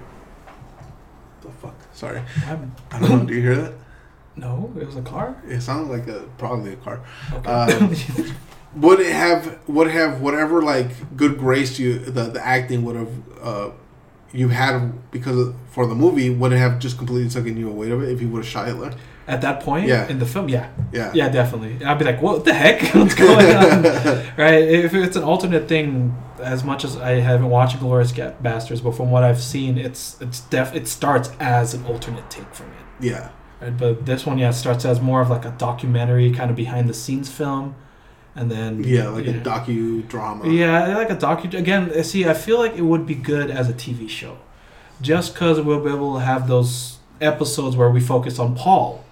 [1.41, 1.75] the fuck?
[1.93, 2.55] Sorry, I
[2.99, 3.25] don't know.
[3.25, 3.73] Do you hear that?
[4.37, 5.41] No, it was a car.
[5.47, 7.01] It sounded like a probably a car.
[7.33, 7.49] Okay.
[7.49, 7.95] Um,
[8.75, 13.09] would it have would have whatever like good grace you the the acting would have
[13.41, 13.69] uh
[14.33, 17.89] you had because of, for the movie would it have just completely taken you away
[17.91, 18.91] of it if you would have shot Hitler?
[19.27, 20.07] At that point, Yeah.
[20.07, 21.09] in the film, yeah, Yeah.
[21.15, 21.83] yeah, definitely.
[21.83, 22.81] I'd be like, "What the heck?
[22.93, 23.83] What's going on?"
[24.37, 24.61] right?
[24.63, 29.09] If it's an alternate thing, as much as I haven't watched Glorious Bastards, but from
[29.09, 32.85] what I've seen, it's it's def it starts as an alternate take from it.
[33.11, 33.29] Yeah.
[33.61, 33.75] Right?
[33.75, 36.93] But this one, yeah, starts as more of like a documentary, kind of behind the
[36.93, 37.75] scenes film,
[38.35, 40.53] and then Yeah, like a docudrama.
[40.57, 41.53] Yeah, like a docu.
[41.57, 44.37] Again, see, I feel like it would be good as a TV show,
[45.01, 49.03] just because we'll be able to have those episodes where we focus on Paul,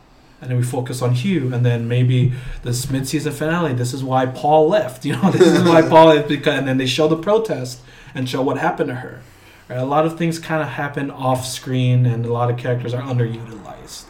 [0.42, 2.34] and then we focus on Hugh, and then maybe
[2.64, 3.74] this mid-season finale.
[3.74, 5.06] This is why Paul left.
[5.14, 7.82] You know, this is why Paul is because, and then they show the protest
[8.14, 9.22] and show what happened to her.
[9.70, 9.80] Right?
[9.80, 13.02] A lot of things kind of happen off screen, and a lot of characters are
[13.02, 14.06] underutilized.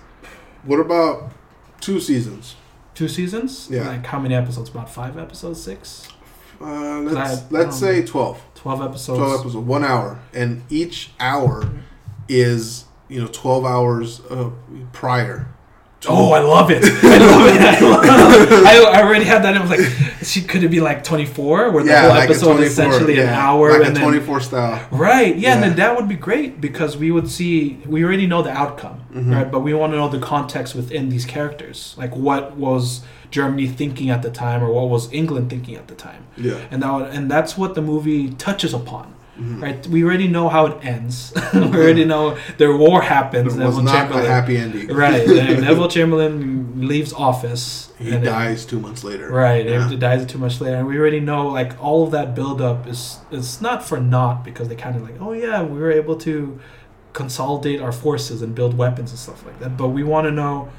[0.63, 1.31] What about
[1.81, 2.55] two seasons?
[2.95, 3.67] Two seasons.
[3.71, 3.87] Yeah.
[3.87, 4.69] Like how many episodes?
[4.69, 6.07] About five episodes, six,
[6.61, 8.41] Uh, let's I- let's say 12.
[8.55, 9.17] twelve episodes.
[9.19, 11.67] 12 episodes, one hour, and each hour
[12.29, 14.49] is you know 12 hours uh,
[14.93, 15.47] prior.
[16.07, 16.83] Oh, I love it!
[17.03, 17.61] I love it!
[17.61, 18.65] I, love it.
[18.65, 19.55] I, I already had that.
[19.55, 19.79] It was like,
[20.23, 22.71] she could it be like twenty four, where the yeah, whole like episode 24, is
[22.73, 24.87] essentially an hour, like and a then 24 style.
[24.91, 28.41] right, yeah, and then that would be great because we would see, we already know
[28.41, 29.31] the outcome, Mhm.
[29.35, 29.51] right?
[29.51, 33.01] But we want to know the context within these characters, like what was
[33.31, 36.55] Germany thinking at the time, or what was England thinking at the time, Yeah.
[36.71, 39.07] and that and that's what the movie touches upon.
[39.39, 39.61] Mhm.
[39.63, 41.33] Right, we already know how it ends.
[41.55, 43.55] we already know their war happens.
[43.55, 44.87] It was Neville not a happy ending.
[44.93, 45.27] Right.
[45.27, 47.91] and Neville Chamberlain leaves office.
[47.97, 49.29] He dies two months later.
[49.31, 49.65] right.
[49.65, 49.91] Yeah.
[49.91, 50.75] It dies too much later.
[50.77, 54.67] And we already know, like, all of that buildup is it's not for naught because
[54.67, 56.59] they kind of like, oh, yeah, we were able to
[57.13, 59.77] consolidate our forces and build weapons and stuff like that.
[59.77, 60.69] But we want to know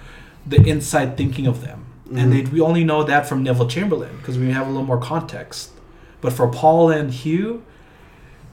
[0.47, 1.87] the inside thinking of them.
[2.15, 2.53] And they, Mhm.
[2.53, 5.71] we only know that from Neville Chamberlain because we have a little more context.
[6.21, 7.63] But for Paul and Hugh,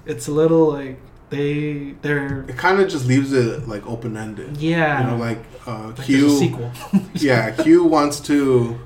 [0.05, 4.57] it's a little like they they're It kind of just leaves it like open ended.
[4.57, 6.29] yeah You know, like uh, like Hugh.
[6.29, 6.71] sequel.
[7.13, 8.77] yeah, Hugh wants to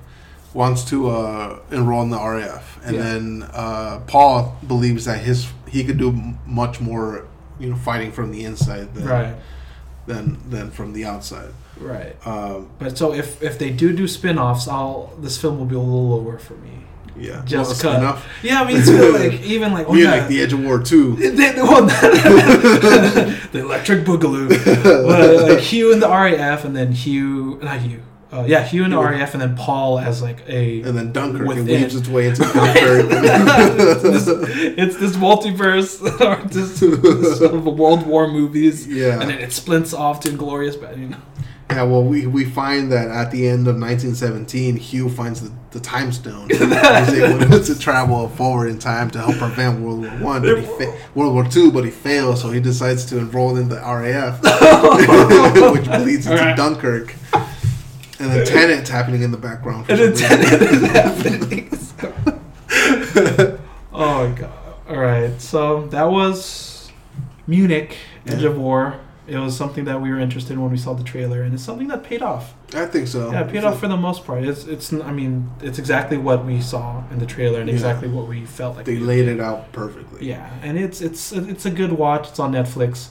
[0.53, 3.01] wants to uh, enroll in the RAF, and Yeah.
[3.03, 7.25] then uh, Paul believes that his he could do m- much more,
[7.59, 9.35] you know, fighting from the inside than right.
[10.07, 11.51] than than from the outside.
[11.79, 12.15] Right.
[12.25, 15.79] Um, But so if if they do do spin-offs, I'll this film will be a
[15.79, 16.85] little lower for me.
[17.17, 18.27] yeah, Just well, enough.
[18.43, 21.15] Yeah, I mean it's like even like oh yeah, like the Edge of War too.
[21.17, 21.85] the, the, well,
[23.51, 24.49] the electric boogaloo.
[25.07, 28.01] but like Hugh in the RAF, and then Hugh, not Hugh.
[28.33, 30.81] Uh, yeah, Hugh in the RAF, and then Paul as like a.
[30.81, 31.69] And then Dunkirk Within.
[31.69, 34.01] it weaves its way into it's, Dunkirk.
[34.01, 39.39] this, it's this multiverse or this, this sort of World War movies, yeah, and then
[39.39, 40.97] it splints off to Inglorious Bad.
[40.99, 41.17] You know?
[41.69, 41.83] yeah.
[41.83, 46.11] Well, we we find that at the end of 1917, Hugh finds the, the time
[46.11, 46.49] stone.
[46.49, 50.57] He's able to, to travel forward in time to help prevent World War One, but
[50.59, 53.75] he fa- World War Two, but he fails, so he decides to enroll in the
[53.77, 54.41] RAF,
[55.73, 56.57] which leads into Alright.
[56.57, 57.13] Dunkirk.
[58.19, 59.85] And then Tenet's happening in the background.
[59.87, 60.27] For And reason.
[60.39, 63.59] it's happening.
[63.93, 64.51] oh my god!
[64.89, 66.91] All right, so that was
[67.47, 67.97] Munich,
[68.27, 68.49] Edge Yeah.
[68.49, 68.95] of War.
[69.27, 71.63] It was something that we were interested in when we saw the trailer, and it's
[71.63, 72.53] something that paid off.
[72.75, 73.31] I think so.
[73.31, 74.43] Yeah, it paid off for the most part.
[74.43, 74.93] It's it's.
[74.93, 77.73] I mean, it's exactly what we saw in the trailer, and Yeah.
[77.73, 78.85] exactly what we felt like.
[78.85, 80.27] They laid it out perfectly.
[80.27, 82.29] Yeah, and it's it's it's a good watch.
[82.29, 83.07] It's on Netflix,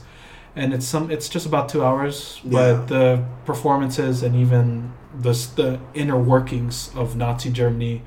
[0.55, 1.11] and it's some.
[1.11, 2.51] It's just about two hours, Yeah.
[2.51, 8.01] but the performances and even the the inner workings of Nazi Germany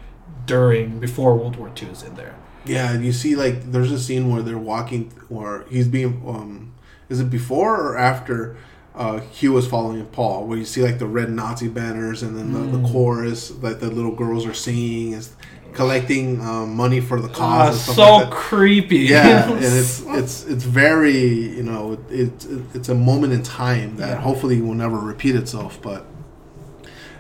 [0.46, 2.34] during before World War II is in there.
[2.64, 6.72] Yeah, and you see like there's a scene where they're walking, or he's being, um,
[7.09, 8.57] is it before or after?
[8.94, 12.53] Uh, Hugh was following Paul, where you see like the red Nazi banners, and then
[12.53, 12.90] the, the Mm.
[12.92, 15.30] chorus that the little girls are singing is
[15.72, 17.82] collecting um, money for the cause.
[17.82, 18.32] stuff so like that.
[18.32, 18.96] creepy.
[18.98, 21.18] Yeah, and it's it's it's very
[21.56, 24.20] you know it's it it's a moment in time that Yeah.
[24.20, 26.06] hopefully will never repeat itself, but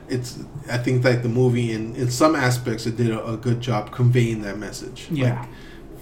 [0.08, 0.38] it's
[0.70, 3.92] I think like the movie in in some aspects it did a, a good job
[3.92, 5.08] conveying that message.
[5.10, 5.40] Yeah.
[5.40, 5.48] Like,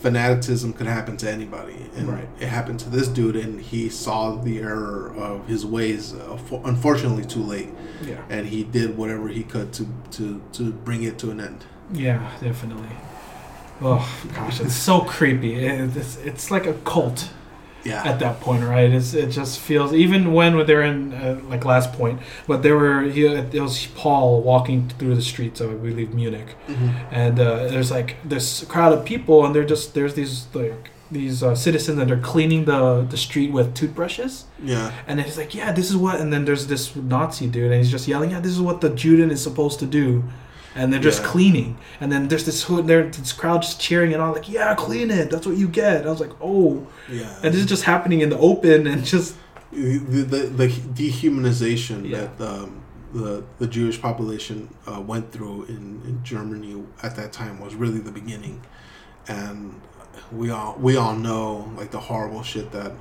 [0.00, 2.28] fanaticism could happen to anybody, and Right.
[2.38, 6.12] it happened to this dude, and he saw the error of his ways.
[6.14, 7.70] Uh, for, unfortunately, too late,
[8.06, 11.64] yeah, and he did whatever he could to to to bring it to an end.
[11.92, 12.88] Yeah, definitely.
[13.82, 15.54] Oh gosh, it's so creepy.
[15.54, 17.30] It- It's it's like a cult.
[17.84, 18.90] Yeah, at that point, right?
[18.90, 22.18] It's, it just feels even when they're in uh, like last point,
[22.48, 26.56] but they were he, it was Paul walking through the streets of I believe Munich,
[26.66, 26.90] Mhm.
[27.12, 31.44] and uh, there's like this crowd of people, and they're just there's these like these
[31.44, 34.46] uh, citizens and they're cleaning the the street with toothbrushes.
[34.60, 34.90] Yeah.
[35.06, 37.74] And then he's like, "Yeah, this is what." And then there's this Nazi dude, and
[37.80, 40.24] he's just yelling, "Yeah, this is what the Juden is supposed to do."
[40.76, 41.28] And they're just Yeah.
[41.28, 44.74] cleaning, and then there's this hood there, this crowd just cheering and all, like, "Yeah,
[44.74, 45.30] clean it.
[45.30, 47.24] That's what you get." I was like, "Oh," Yeah.
[47.42, 49.34] and this is just happening in the open, and just
[49.72, 52.28] the, the, the dehumanization Yeah.
[52.38, 52.82] that um,
[53.14, 57.98] the the Jewish population uh, went through in, in Germany at that time was really
[57.98, 58.60] the beginning,
[59.28, 59.80] and
[60.32, 62.92] we all we all know like the horrible shit that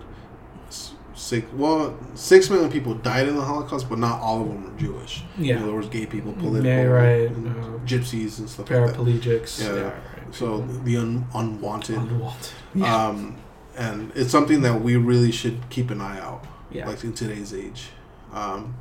[1.16, 4.80] six well six million people died in the Holocaust, but not all of them were
[4.80, 5.24] Jewish.
[5.38, 7.30] You yeah, know, there was gay people, political, Yeah, right.
[7.30, 8.96] and Uh, gypsies and stuff like that.
[8.98, 9.64] paraplegics.
[9.64, 9.82] Yeah.
[9.82, 9.94] right.
[10.32, 11.96] So the un- unwanted.
[11.98, 12.50] Unwanted.
[12.74, 13.08] Yeah.
[13.08, 13.38] Um,
[13.78, 16.88] and it's something that we really should keep an eye out yeah.
[16.88, 17.90] like in today's age.
[18.34, 18.76] Um,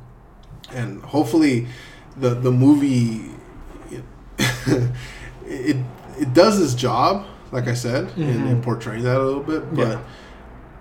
[0.73, 1.67] and hopefully,
[2.17, 3.31] the the movie
[3.91, 4.03] it
[5.47, 5.77] it,
[6.19, 8.63] it does its job, like I said, in, in Mhm.
[8.63, 9.73] portraying that a little bit.
[9.73, 9.99] But Yeah.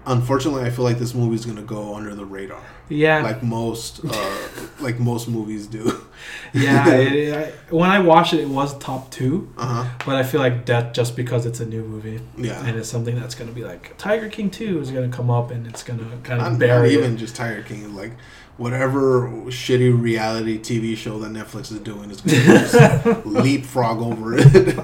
[0.06, 3.22] Unfortunately, I feel like this movie is gonna go under the radar, yeah.
[3.22, 4.36] like most uh,
[4.80, 6.04] like most movies do.
[6.52, 6.86] yeah.
[6.94, 9.98] It, I, when I watched it, it was top two, Uh huh.
[10.06, 12.20] but I feel like that just because it's a new movie.
[12.36, 12.64] Yeah.
[12.64, 15.30] and it's something that's going to be like Tiger King 2 is going to come
[15.30, 17.16] up and it's going to kind of Not, not bury even it.
[17.16, 18.12] just Tiger King, like
[18.56, 22.42] whatever shitty reality TV show that Netflix is doing is going
[23.24, 24.76] to leapfrog over it.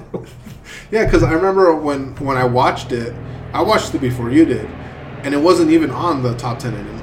[0.90, 3.14] yeah, because I remember when when I watched it,
[3.52, 4.68] I watched it before you did,
[5.24, 6.96] and it wasn't even on the top ten anymore.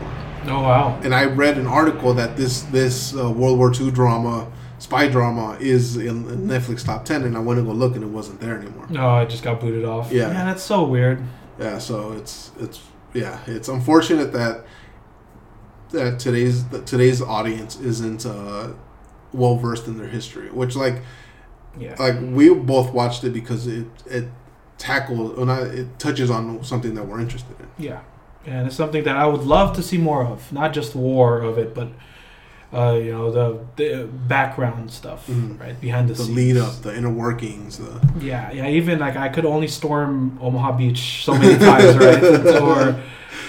[0.48, 1.00] Oh wow.
[1.04, 5.58] And I read an article that this this uh, World War II drama, spy drama,
[5.60, 8.58] is in Netflix top ten, and I went to go look, and it wasn't there
[8.58, 8.86] anymore.
[8.90, 10.12] No, it just got booted off.
[10.12, 10.28] Yeah.
[10.30, 11.22] Yeah, that's so weird.
[11.60, 12.80] Yeah, so it's it's
[13.14, 14.66] yeah, it's unfortunate that
[15.92, 18.70] that today's that today's audience isn't uh,
[19.34, 20.50] well versed in their history.
[20.52, 21.02] Which like
[21.80, 21.96] Yeah.
[22.00, 24.26] like we both watched it because it it
[24.78, 27.68] tackles or not it touches on something that we're interested in.
[27.84, 28.00] yeah.
[28.46, 30.54] And it's something that I would love to see more of.
[30.54, 31.90] Not just war of it, but
[32.74, 35.60] uh, you know, the the background stuff, Mhm.
[35.60, 35.80] right?
[35.82, 36.36] Behind the, The scenes.
[36.38, 38.68] lead up, the inner workings, the Yeah, yeah.
[38.68, 42.24] Even like I could only storm Omaha Beach so many times, right?
[42.62, 42.96] or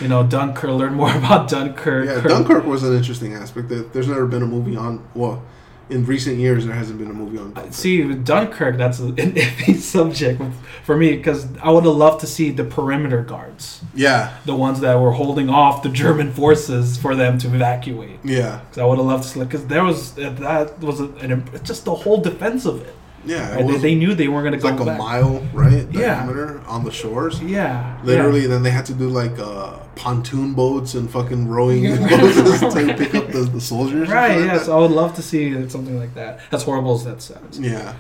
[0.01, 0.71] you know, Dunkirk.
[0.71, 2.07] Learn more about Dunkirk.
[2.07, 2.21] yeah.
[2.21, 3.69] Dunkirk was an interesting aspect.
[3.69, 5.03] That there's never been a movie on.
[5.15, 5.43] Well,
[5.91, 7.53] in recent years, there hasn't been a movie on.
[7.53, 7.73] Dunkirk.
[7.75, 10.41] See, Dunkirk, that's an iffy subject
[10.85, 14.81] for me because I would have loved to see the perimeter guards, Yeah, the ones
[14.81, 18.19] that were holding off the German forces for them to evacuate.
[18.25, 21.85] yeah, Because I would have loved to see, because there was that was an, just
[21.85, 22.95] the whole defense of it.
[23.25, 23.57] Yeah.
[23.57, 24.99] They, was, they knew they weren't going to go like a back.
[24.99, 25.87] mile, right?
[25.91, 26.15] Yeah.
[26.17, 27.41] Diameter on the shores.
[27.43, 32.61] Yeah, Literally, then they had to do like uh, pontoon boats and fucking rowing boats
[32.61, 34.09] to pick up the, the soldiers.
[34.09, 34.15] Yeah.
[34.15, 34.29] Right.
[34.39, 34.69] shit like Yes.
[34.69, 36.41] I would love to see something like that.
[36.53, 37.59] As horrible as that sounds.
[37.59, 37.95] Yeah.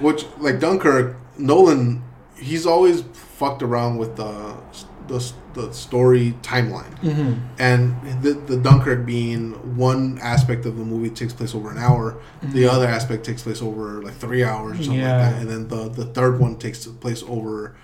[0.00, 2.02] Which, like Dunkirk, Nolan,
[2.36, 4.56] he's always fucked around with the
[5.08, 6.96] the, the story timeline.
[6.98, 11.78] hmm And the, the Dunkirk being one aspect of the movie takes place over an
[11.78, 15.16] hour, the other aspect takes place over like three hours or something Yeah.
[15.18, 15.40] like that.
[15.42, 17.74] And then the, the third one takes place over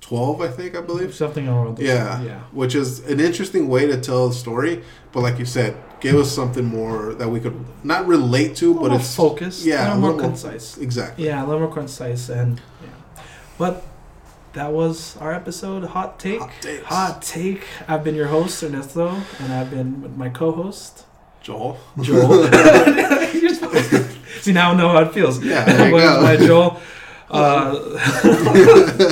[0.00, 1.14] 12, I think, I believe.
[1.14, 1.78] Something around.
[1.78, 2.22] Yeah.
[2.22, 2.40] Yeah.
[2.52, 4.82] Which is an interesting way to tell the story.
[5.12, 8.88] But like you said, give us something more that we could not relate to, but
[8.90, 9.64] more it's focused.
[9.64, 10.76] yeah, a a little more little more- concise.
[10.76, 11.24] exactly.
[11.24, 13.22] Yeah, a little more concise and yeah.
[13.56, 13.82] But
[14.54, 16.40] that was our episode, Hot Take.
[16.40, 16.84] Hot takes.
[16.86, 17.64] Hot Take.
[17.86, 21.04] I've been your host, Ernesto, and I've been with my co-host,
[21.42, 21.78] Joel.
[22.00, 22.44] Joel.
[23.34, 24.08] You're to-
[24.40, 25.42] See now I know how it feels.
[25.42, 26.22] Yeah, there you go.
[26.22, 26.80] my Joel.
[27.30, 27.98] Uh,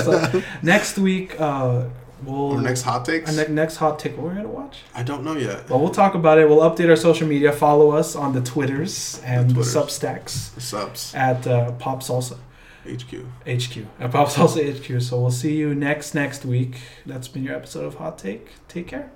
[0.03, 1.84] so next week, uh,
[2.22, 3.36] we'll Our next hot takes?
[3.36, 4.16] our ne- next hot take.
[4.16, 4.78] What we're gonna watch?
[4.95, 5.68] I don't know yet.
[5.68, 6.49] Well, we'll talk about it.
[6.49, 7.51] We'll update our social media.
[7.51, 9.74] Follow us on the Twitters and the, Twitters.
[9.74, 11.12] Substacks The subs.
[11.16, 12.36] at uh, Pop Salsa.
[12.85, 13.24] HQ.
[13.47, 15.03] HQ at Pop Salsa HQ.
[15.03, 16.76] So we'll see you next next week.
[17.07, 18.51] That's been your episode of Hot Take.
[18.68, 19.11] Take care.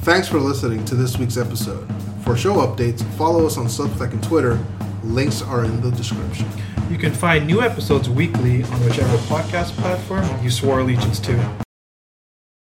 [0.00, 1.88] Thanks for listening to this week's episode.
[2.22, 4.58] For show updates, follow us on Substack and Twitter.
[5.02, 6.46] Links are in the description.
[6.90, 11.65] You can find new episodes weekly on whichever podcast platform you swore allegiance to.